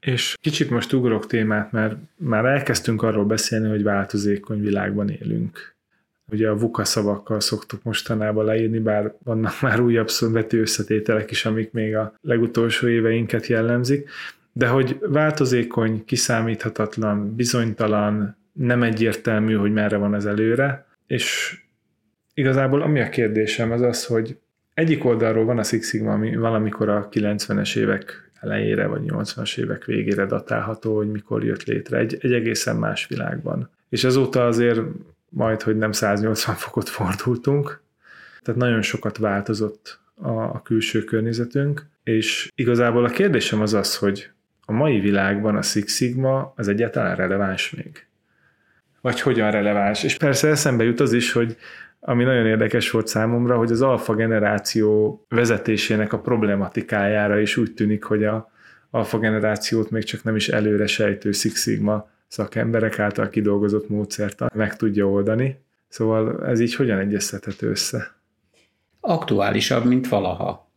[0.00, 5.74] És kicsit most ugrok témát, mert már elkezdtünk arról beszélni, hogy változékony világban élünk.
[6.30, 11.72] Ugye a VUCA szavakkal szoktuk mostanában leírni, bár vannak már újabb szövető összetételek is, amik
[11.72, 14.08] még a legutolsó éveinket jellemzik,
[14.52, 21.58] de hogy változékony, kiszámíthatatlan, bizonytalan, nem egyértelmű, hogy merre van az előre, és
[22.34, 24.38] igazából ami a kérdésem az az, hogy
[24.74, 29.84] egyik oldalról van a Six Sigma, ami valamikor a 90-es évek elejére, vagy 80-as évek
[29.84, 33.70] végére datálható, hogy mikor jött létre, egy, egy egészen más világban.
[33.88, 34.80] És azóta azért
[35.28, 37.82] majd, hogy nem 180 fokot fordultunk,
[38.40, 44.30] tehát nagyon sokat változott a, a külső környezetünk, és igazából a kérdésem az az, hogy
[44.64, 48.06] a mai világban a Six Sigma az egyáltalán releváns még?
[49.00, 50.04] Vagy hogyan releváns?
[50.04, 51.56] És persze eszembe jut az is, hogy
[52.00, 58.04] ami nagyon érdekes volt számomra, hogy az alfa generáció vezetésének a problematikájára is úgy tűnik,
[58.04, 58.50] hogy a
[58.90, 64.76] alfa generációt még csak nem is előre sejtő Six Sigma szakemberek által kidolgozott módszert meg
[64.76, 65.64] tudja oldani.
[65.88, 68.14] Szóval ez így hogyan egyeztethető össze?
[69.00, 70.70] Aktuálisabb, mint valaha.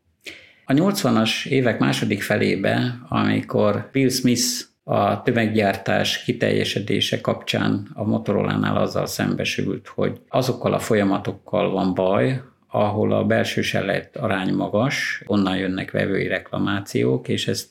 [0.66, 4.44] A 80-as évek második felébe, amikor Bill Smith
[4.84, 13.14] a tömeggyártás kiteljesedése kapcsán a Motorola-nál azzal szembesült, hogy azokkal a folyamatokkal van baj, ahol
[13.14, 17.70] a belső selejt arány magas, onnan jönnek vevői reklamációk, és ezt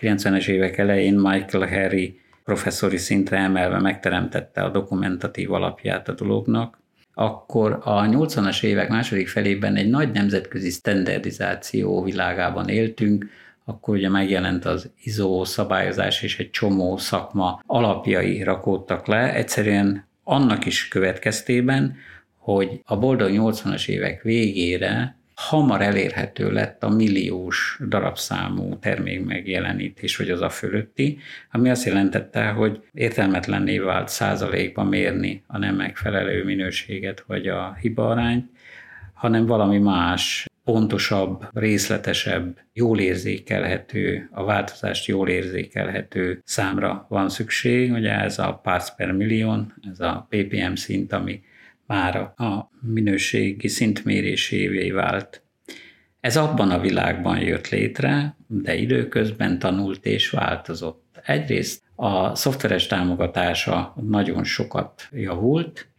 [0.00, 6.78] 90-es évek elején Michael Harry professzori szintre emelve megteremtette a dokumentatív alapját a dolognak,
[7.14, 13.26] akkor a 80-as évek második felében egy nagy nemzetközi standardizáció világában éltünk,
[13.64, 20.66] akkor ugye megjelent az ISO szabályozás és egy csomó szakma alapjai rakódtak le, egyszerűen annak
[20.66, 21.96] is következtében,
[22.36, 30.30] hogy a boldog 80-as évek végére hamar elérhető lett a milliós darabszámú termék megjelenítés, vagy
[30.30, 31.18] az a fölötti,
[31.50, 38.50] ami azt jelentette, hogy értelmetlenné vált százalékba mérni a nem megfelelő minőséget, vagy a hibaarányt,
[39.14, 47.92] hanem valami más pontosabb, részletesebb, jól érzékelhető, a változást jól érzékelhető számra van szükség.
[47.92, 51.40] Ugye ez a parts per million, ez a ppm szint, ami
[51.86, 55.42] már a minőségi szintmérésévé vált.
[56.20, 61.20] Ez abban a világban jött létre, de időközben tanult és változott.
[61.24, 65.91] Egyrészt a szoftveres támogatása nagyon sokat javult,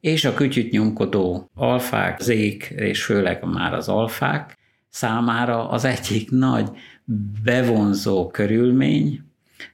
[0.00, 6.68] és a kütyüt nyomkodó alfák, zék, és főleg már az alfák számára az egyik nagy
[7.44, 9.20] bevonzó körülmény,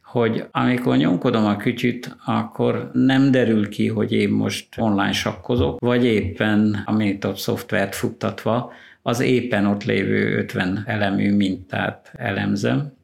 [0.05, 6.05] hogy amikor nyomkodom a kütyüt, akkor nem derül ki, hogy én most online sakkozok, vagy
[6.05, 8.73] éppen a Minitab szoftvert futtatva
[9.03, 12.96] az éppen ott lévő 50 elemű mintát elemzem.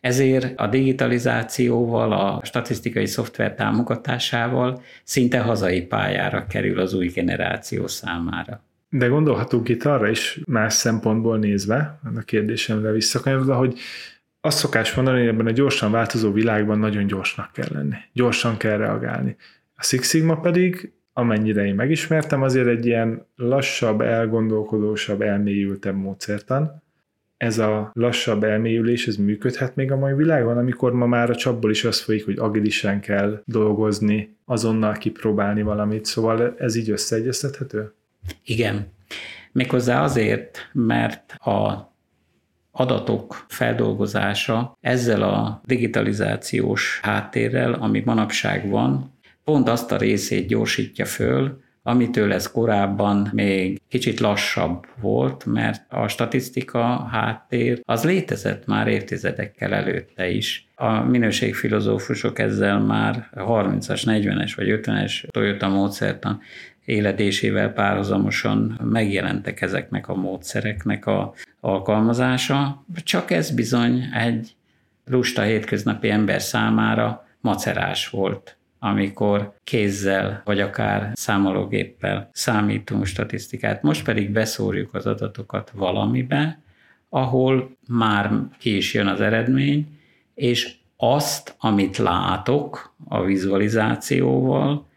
[0.00, 8.62] Ezért a digitalizációval, a statisztikai szoftver támogatásával szinte hazai pályára kerül az új generáció számára.
[8.88, 13.78] De gondolhatunk itt arra is más szempontból nézve, a kérdésemre visszakanyarodva, hogy
[14.40, 17.96] azt szokás mondani, hogy ebben a gyorsan változó világban nagyon gyorsnak kell lenni.
[18.12, 19.36] Gyorsan kell reagálni.
[19.74, 26.82] A Six Sigma pedig, amennyire én megismertem, azért egy ilyen lassabb, elgondolkodósabb, elmélyültebb módszertan.
[27.40, 31.70] Ez a lassabb elmélyülés, ez működhet még a mai világban, amikor ma már a csapból
[31.70, 37.92] is az folyik, hogy agilisen kell dolgozni, azonnal kipróbálni valamit, szóval ez így összeegyeztethető?
[38.44, 38.86] Igen.
[39.52, 41.88] Méghozzá azért, mert a
[42.70, 51.60] adatok feldolgozása ezzel a digitalizációs háttérrel, ami manapság van, pont azt a részét gyorsítja föl,
[51.82, 59.74] amitől ez korábban még kicsit lassabb volt, mert a statisztika háttér az létezett már évtizedekkel
[59.74, 60.68] előtte is.
[60.74, 66.40] A minőségfilozófusok ezzel már 30-as, 40-es vagy 50-es Toyota módszertan
[66.84, 74.54] életésével párhuzamosan megjelentek ezeknek a módszereknek a alkalmazása, csak ez bizony egy
[75.04, 83.82] lusta hétköznapi ember számára macerás volt amikor kézzel vagy akár számológéppel számítunk statisztikát.
[83.82, 86.62] Most pedig beszórjuk az adatokat valamibe,
[87.08, 89.98] ahol már ki is jön az eredmény,
[90.34, 94.88] és azt, amit látok a vizualizációval,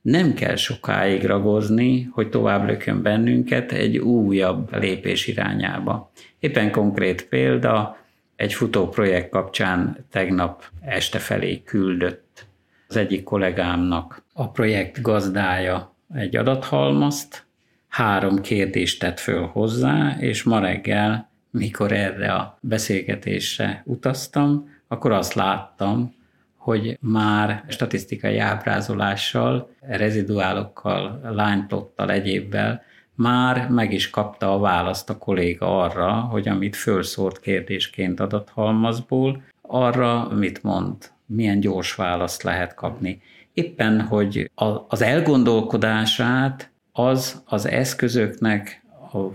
[0.00, 6.10] nem kell sokáig ragozni, hogy tovább lökön bennünket egy újabb lépés irányába.
[6.38, 7.96] Éppen konkrét példa,
[8.36, 12.23] egy futó projekt kapcsán tegnap este felé küldött
[12.88, 17.46] az egyik kollégámnak a projekt gazdája egy adathalmazt,
[17.88, 25.34] három kérdést tett föl hozzá, és ma reggel, mikor erre a beszélgetésre utaztam, akkor azt
[25.34, 26.14] láttam,
[26.56, 32.82] hogy már statisztikai ábrázolással, reziduálokkal, lineplottal, egyébbel
[33.14, 40.28] már meg is kapta a választ a kolléga arra, hogy amit fölszórt kérdésként adathalmazból, arra
[40.28, 43.20] mit mond, milyen gyors választ lehet kapni.
[43.52, 44.50] Éppen, hogy
[44.88, 48.82] az elgondolkodását az az eszközöknek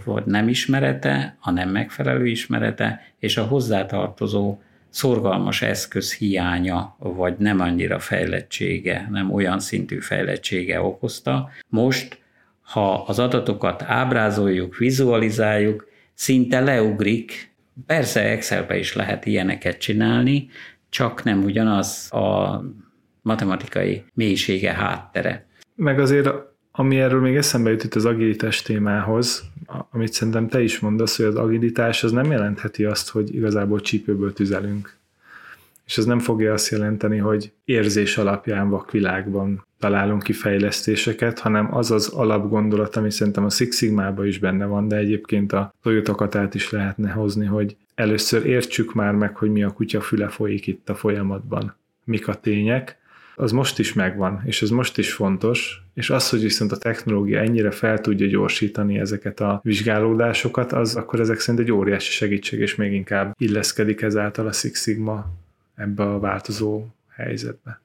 [0.06, 4.60] vagy nem ismerete, a nem megfelelő ismerete, és a hozzátartozó
[4.90, 11.50] szorgalmas eszköz hiánya, vagy nem annyira fejlettsége, nem olyan szintű fejlettsége okozta.
[11.68, 12.22] Most,
[12.62, 17.52] ha az adatokat ábrázoljuk, vizualizáljuk, szinte leugrik,
[17.86, 20.50] persze Excelbe is lehet ilyeneket csinálni,
[20.90, 22.60] csak nem ugyanaz a
[23.22, 25.48] matematikai mélysége háttere.
[25.76, 26.30] Meg azért
[26.72, 29.44] ami erről még eszembe jutott az agilitás témához,
[29.92, 34.34] amit szerintem te is mondasz, hogy az agilitás az nem jelentheti azt, hogy igazából csípőből
[34.34, 34.98] tüzelünk.
[35.86, 41.92] És ez nem fogja azt jelenteni, hogy érzés alapján vakvilágban találunk ki fejlesztéseket, hanem az
[41.92, 46.70] az alapgondolat, ami szerintem a Six sigma is benne van, de egyébként a toyota is
[46.70, 50.96] lehetne hozni, hogy először értsük már meg, hogy mi a kutya füle folyik itt a
[50.96, 52.98] folyamatban, mik a tények,
[53.36, 57.40] az most is megvan, és ez most is fontos, és az, hogy viszont a technológia
[57.40, 62.76] ennyire fel tudja gyorsítani ezeket a vizsgálódásokat, az akkor ezek szerint egy óriási segítség, és
[62.76, 65.32] még inkább illeszkedik ezáltal a Six Sigma
[65.76, 66.86] ebbe a változó
[67.16, 67.82] helyzetbe.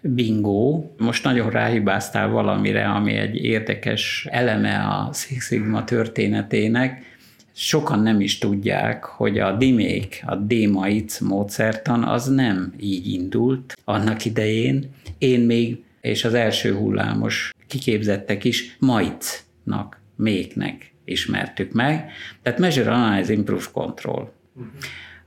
[0.00, 7.11] Bingo, most nagyon ráhibáztál valamire, ami egy érdekes eleme a Six Sigma történetének,
[7.52, 14.24] sokan nem is tudják, hogy a dimék, a démaic módszertan az nem így indult annak
[14.24, 14.90] idején.
[15.18, 22.10] Én még, és az első hullámos kiképzettek is maicnak, méknek ismertük meg.
[22.42, 24.32] Tehát Measure, Analyze, Improve, Control.
[24.54, 24.72] Uh-huh.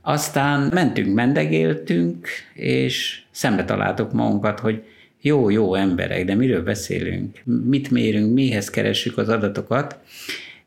[0.00, 4.82] Aztán mentünk, mendegéltünk, és szembe találtuk magunkat, hogy
[5.20, 7.42] jó, jó emberek, de miről beszélünk?
[7.44, 9.98] Mit mérünk, mihez keressük az adatokat?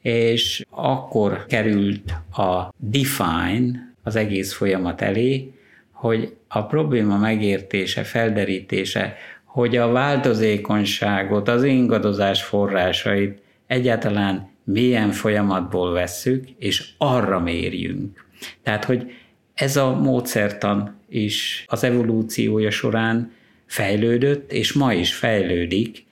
[0.01, 5.53] És akkor került a define az egész folyamat elé,
[5.91, 16.45] hogy a probléma megértése, felderítése, hogy a változékonyságot, az ingadozás forrásait egyáltalán milyen folyamatból vesszük,
[16.59, 18.25] és arra mérjünk.
[18.63, 19.11] Tehát, hogy
[19.53, 23.31] ez a módszertan is az evolúciója során
[23.65, 26.05] fejlődött, és ma is fejlődik.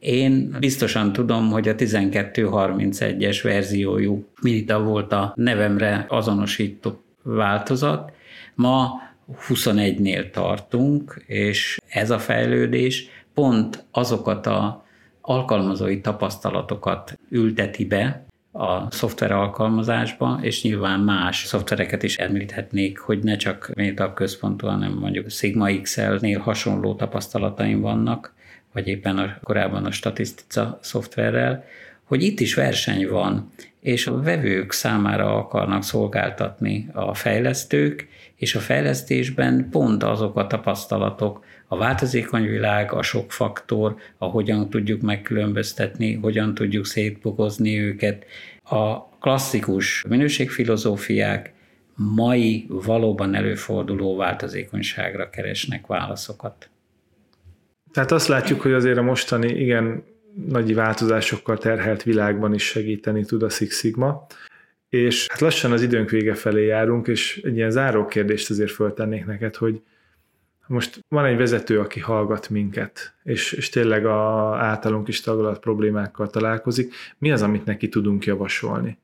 [0.00, 8.12] Én biztosan tudom, hogy a 1231-es verziójú Minita volt a nevemre azonosított változat.
[8.54, 8.90] Ma
[9.48, 14.84] 21-nél tartunk, és ez a fejlődés pont azokat a
[15.20, 23.36] alkalmazói tapasztalatokat ülteti be a szoftver alkalmazásba, és nyilván más szoftvereket is említhetnék, hogy ne
[23.36, 28.34] csak Meta központú, hanem mondjuk Sigma XL-nél hasonló tapasztalataim vannak,
[28.72, 31.64] vagy éppen a, korábban a statisztika szoftverrel,
[32.04, 38.58] hogy itt is verseny van, és a vevők számára akarnak szolgáltatni a fejlesztők, és a
[38.60, 46.14] fejlesztésben pont azok a tapasztalatok, a változékony világ, a sok faktor, a hogyan tudjuk megkülönböztetni,
[46.14, 48.24] hogyan tudjuk szétbogozni őket,
[48.64, 51.52] a klasszikus minőségfilozófiák
[51.94, 56.68] mai valóban előforduló változékonyságra keresnek válaszokat.
[57.92, 60.04] Tehát azt látjuk, hogy azért a mostani igen
[60.46, 64.26] nagy változásokkal terhelt világban is segíteni tud a Six Sigma,
[64.88, 69.26] és hát lassan az időnk vége felé járunk, és egy ilyen záró kérdést azért föltennék
[69.26, 69.80] neked, hogy
[70.66, 76.30] most van egy vezető, aki hallgat minket, és, és tényleg a általunk is taglalt problémákkal
[76.30, 76.94] találkozik.
[77.18, 78.98] Mi az, amit neki tudunk javasolni?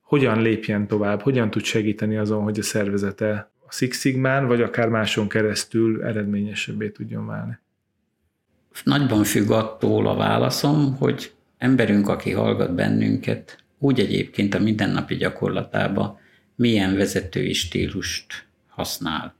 [0.00, 1.20] Hogyan lépjen tovább?
[1.20, 6.90] Hogyan tud segíteni azon, hogy a szervezete a Six Sigmán, vagy akár máson keresztül eredményesebbé
[6.90, 7.58] tudjon válni?
[8.84, 16.18] Nagyban függ attól a válaszom, hogy emberünk, aki hallgat bennünket, úgy egyébként a mindennapi gyakorlatában
[16.56, 19.34] milyen vezetői stílust használ.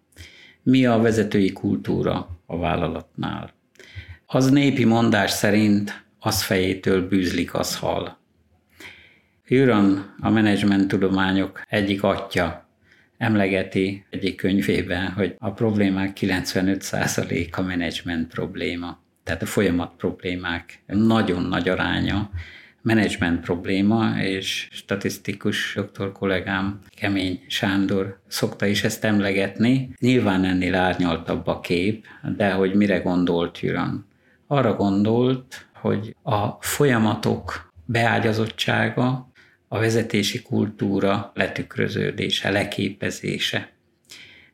[0.62, 3.53] Mi a vezetői kultúra a vállalatnál.
[4.26, 8.18] Az népi mondás szerint az fejétől bűzlik, az hal.
[9.47, 12.68] Juran, a menedzsment tudományok egyik atya,
[13.18, 19.01] emlegeti egyik könyvében, hogy a problémák 95% a menedzsment probléma.
[19.25, 22.31] Tehát a folyamat problémák nagyon nagy aránya
[22.83, 29.95] menedzsment probléma, és statisztikus doktor kollégám Kemény Sándor szokta is ezt emlegetni.
[30.01, 32.07] Nyilván ennél árnyaltabb a kép,
[32.37, 34.07] de hogy mire gondolt Jüran?
[34.47, 39.31] Arra gondolt, hogy a folyamatok beágyazottsága,
[39.68, 43.73] a vezetési kultúra letükröződése, leképezése.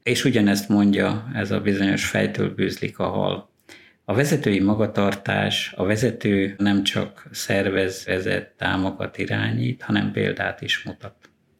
[0.02, 3.50] És ugyanezt mondja ez a bizonyos fejtől bűzlik a hal.
[4.08, 11.14] A vezetői magatartás, a vezető nem csak szervez, vezet, támogat, irányít, hanem példát is mutat.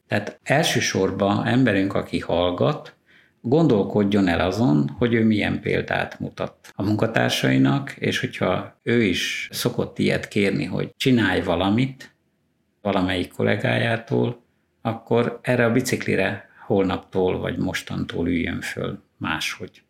[0.06, 2.96] Tehát elsősorban emberünk, aki hallgat,
[3.40, 9.98] gondolkodjon el azon, hogy ő milyen példát mutat a munkatársainak, és hogyha ő is szokott
[9.98, 12.16] ilyet kérni, hogy csinálj valamit
[12.82, 14.42] valamelyik kollégájától,
[14.82, 19.82] akkor erre a biciklire holnaptól vagy mostantól üljön föl máshogy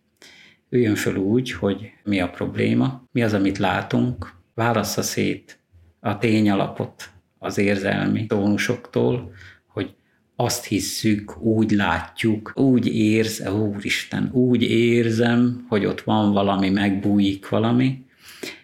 [0.71, 5.59] üljön föl úgy, hogy mi a probléma, mi az, amit látunk, válassza szét
[6.01, 9.33] a tényalapot az érzelmi tónusoktól,
[9.66, 9.95] hogy
[10.37, 18.05] azt hisszük, úgy látjuk, úgy érz, úristen, úgy érzem, hogy ott van valami, megbújik valami,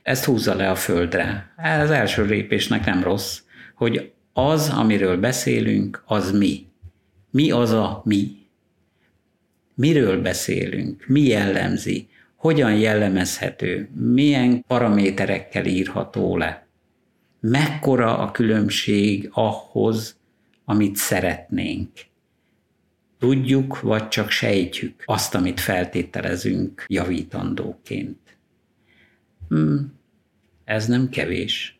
[0.02, 1.54] ezt húzza le a földre.
[1.56, 3.40] Ez első lépésnek nem rossz,
[3.74, 6.66] hogy az, amiről beszélünk, az mi.
[7.30, 8.43] Mi az a mi?
[9.74, 16.66] Miről beszélünk, mi jellemzi, hogyan jellemezhető, milyen paraméterekkel írható le.
[17.40, 20.18] Mekkora a különbség ahhoz,
[20.64, 21.90] amit szeretnénk.
[23.18, 28.36] Tudjuk, vagy csak sejtjük azt, amit feltételezünk javítandóként.
[29.48, 29.92] Hmm,
[30.64, 31.78] ez nem kevés.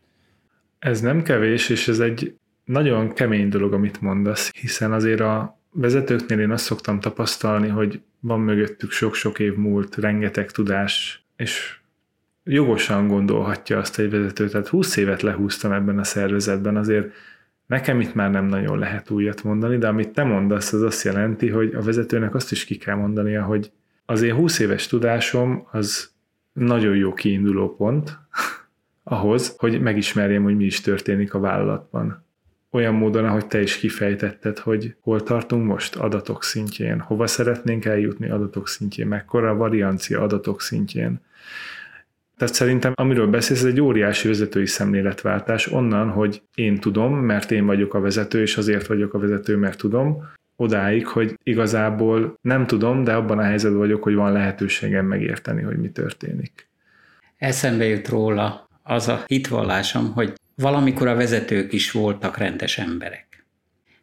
[0.79, 2.35] Ez nem kevés, és ez egy
[2.65, 8.41] nagyon kemény dolog, amit mondasz, hiszen azért a vezetőknél én azt szoktam tapasztalni, hogy van
[8.41, 11.79] mögöttük sok-sok év múlt, rengeteg tudás, és
[12.45, 17.13] jogosan gondolhatja azt egy vezető, tehát 20 évet lehúztam ebben a szervezetben, azért
[17.67, 21.49] nekem itt már nem nagyon lehet újat mondani, de amit te mondasz, az azt jelenti,
[21.49, 23.73] hogy a vezetőnek azt is ki kell mondania, hogy
[24.07, 26.13] az én 20 éves tudásom az
[26.53, 28.19] nagyon jó kiinduló pont
[29.03, 32.24] ahhoz, hogy megismerjem, hogy mi is történik a vállalatban
[32.75, 38.31] olyan módon, ahogy te is kifejtetted, hogy hol tartunk most adatok szintjén, hova szeretnénk eljutni
[38.31, 41.21] adatok szintjén, mekkora a variancia adatok szintjén.
[42.37, 47.67] Tehát szerintem, amiről beszélsz, ez egy óriási vezetői szemléletváltás onnan, hogy én tudom, mert én
[47.67, 53.05] vagyok a vezető, és azért vagyok a vezető, mert tudom, odáig, hogy igazából nem tudom,
[53.05, 56.69] de abban a helyzetben vagyok, hogy van lehetőségem megérteni, hogy mi történik.
[57.37, 63.47] Eszembe jut róla az a hitvallásom, hogy valamikor a vezetők is voltak rendes emberek.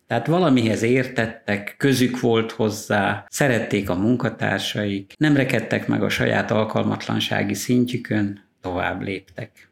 [0.07, 7.53] Tehát valamihez értettek, közük volt hozzá, szerették a munkatársaik, nem rekedtek meg a saját alkalmatlansági
[7.53, 9.69] szintjükön, tovább léptek.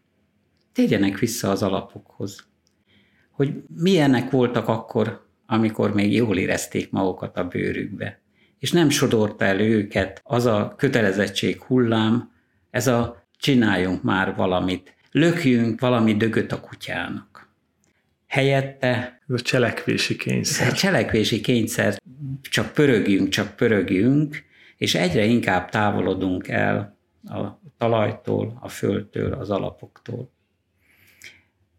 [0.73, 2.47] Térjenek vissza az alapokhoz.
[3.31, 8.21] Hogy milyenek voltak akkor, amikor még jól érezték magukat a bőrükbe.
[8.59, 12.31] És nem sodorta el őket az a kötelezettség hullám,
[12.69, 17.49] ez a csináljunk már valamit, lökjünk valami dögöt a kutyának.
[18.27, 19.21] Helyette...
[19.27, 20.73] Ez a cselekvési kényszer.
[20.73, 21.95] Cselekvési kényszer,
[22.41, 24.43] csak pörögjünk, csak pörögjünk,
[24.77, 30.31] és egyre inkább távolodunk el a talajtól, a földtől, az alapoktól.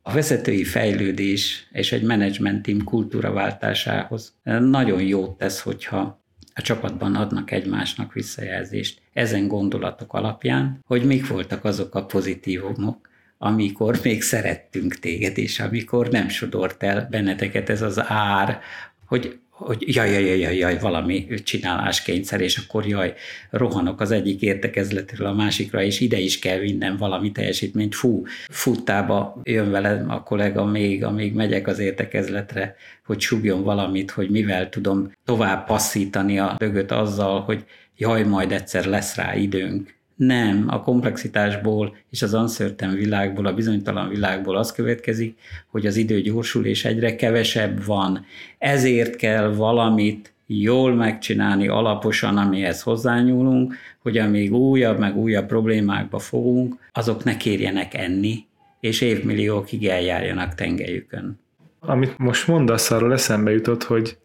[0.03, 6.25] A vezetői fejlődés és egy menedzsment team kultúraváltásához nagyon jót tesz, hogyha
[6.55, 13.10] a csapatban adnak egymásnak visszajelzést ezen gondolatok alapján, hogy mik voltak azok a pozitívumok,
[13.43, 18.61] amikor még szerettünk téged, és amikor nem sodort el benneteket ez az ár,
[19.07, 23.15] hogy hogy jaj, jaj, jaj, jaj, valami csináláskényszer, és akkor jaj,
[23.51, 27.95] rohanok az egyik értekezletről a másikra, és ide is kell vinnem valami teljesítményt.
[27.95, 34.31] Fú, futtába jön velem a kollega még, amíg megyek az értekezletre, hogy súgjon valamit, hogy
[34.31, 37.65] mivel tudom tovább passzítani a dögöt azzal, hogy
[37.97, 39.99] jaj, majd egyszer lesz rá időnk.
[40.21, 46.21] Nem, a komplexitásból és az uncertain világból, a bizonytalan világból az következik, hogy az idő
[46.21, 48.25] gyorsul és egyre kevesebb van.
[48.59, 56.75] Ezért kell valamit jól megcsinálni alaposan, amihez hozzányúlunk, hogy amíg újabb meg újabb problémákba fogunk,
[56.93, 58.47] azok ne kérjenek enni,
[58.81, 61.41] és évmilliókig eljárjanak tengelyükön.
[61.79, 64.19] Amit most mondasz, arról eszembe jutott, hogy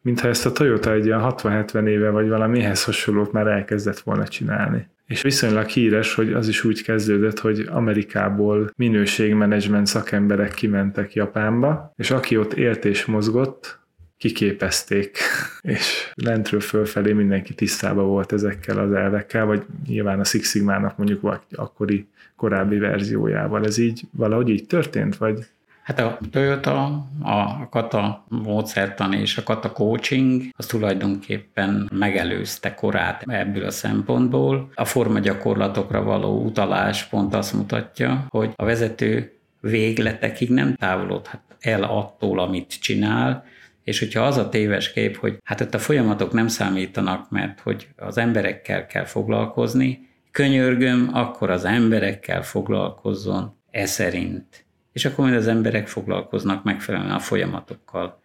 [0.00, 4.86] mintha ezt a Toyota egy ilyen 60-70 éve vagy valamihez hasonlót már elkezdett volna csinálni.
[5.08, 12.10] És viszonylag híres, hogy az is úgy kezdődött, hogy Amerikából minőségmenedzsment szakemberek kimentek Japánba, és
[12.10, 13.78] aki ott élt és mozgott,
[14.18, 15.18] kiképezték,
[15.60, 21.20] és lentről fölfelé mindenki tisztában volt ezekkel az elvekkel, vagy nyilván a Six Sigma-nak mondjuk
[21.20, 23.64] vagy akkori korábbi verziójával.
[23.64, 25.46] Ez így valahogy így történt, vagy
[25.88, 33.64] Hát a Toyota, a Kata módszertan és a Kata coaching az tulajdonképpen megelőzte korát ebből
[33.64, 34.70] a szempontból.
[34.74, 41.82] A forma gyakorlatokra való utalás pont azt mutatja, hogy a vezető végletekig nem távolodhat el
[41.82, 43.44] attól, amit csinál,
[43.84, 47.88] és hogyha az a téves kép, hogy hát ott a folyamatok nem számítanak, mert hogy
[47.96, 55.46] az emberekkel kell foglalkozni, könyörgöm, akkor az emberekkel foglalkozzon e szerint és akkor majd az
[55.46, 58.20] emberek foglalkoznak megfelelően a folyamatokkal.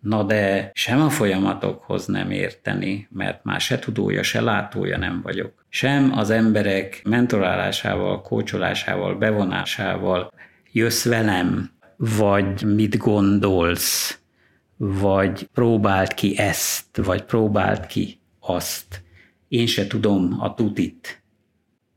[0.00, 5.66] Na de sem a folyamatokhoz nem érteni, mert már se tudója, se látója nem vagyok.
[5.68, 10.32] Sem az emberek mentorálásával, kócsolásával, bevonásával
[10.72, 14.20] jössz velem, vagy mit gondolsz,
[14.76, 19.02] vagy próbált ki ezt, vagy próbált ki azt.
[19.48, 21.22] Én se tudom a tutit,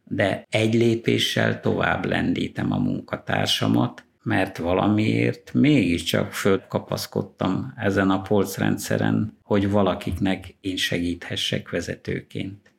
[0.09, 9.69] de egy lépéssel tovább lendítem a munkatársamat, mert valamiért mégiscsak fölkapaszkodtam ezen a polcrendszeren, hogy
[9.69, 12.73] valakiknek én segíthessek vezetőként.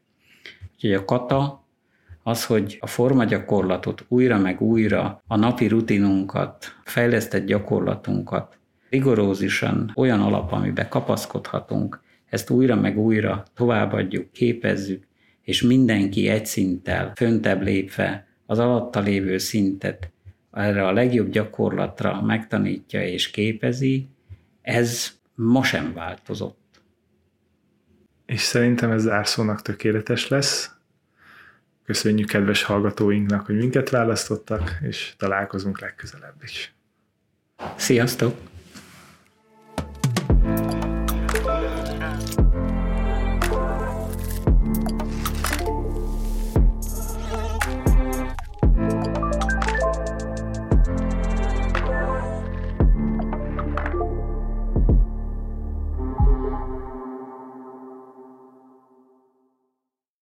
[0.74, 1.64] Úgyhogy a kata
[2.22, 8.58] az, hogy a formagyakorlatot újra meg újra, a napi rutinunkat, fejlesztett gyakorlatunkat
[8.90, 15.08] rigorózisan olyan alap, amiben kapaszkodhatunk, ezt újra meg újra továbbadjuk, képezzük,
[15.51, 20.11] és mindenki egy szinttel föntebb lépve az alatta lévő szintet
[20.53, 24.09] erre a legjobb gyakorlatra megtanítja és képezi,
[24.62, 26.82] ez ma sem változott.
[28.26, 30.70] És szerintem ez zárszónak tökéletes lesz.
[31.84, 36.74] Köszönjük kedves hallgatóinknak, hogy minket választottak, és találkozunk legközelebb is.
[37.76, 38.36] Sziasztok!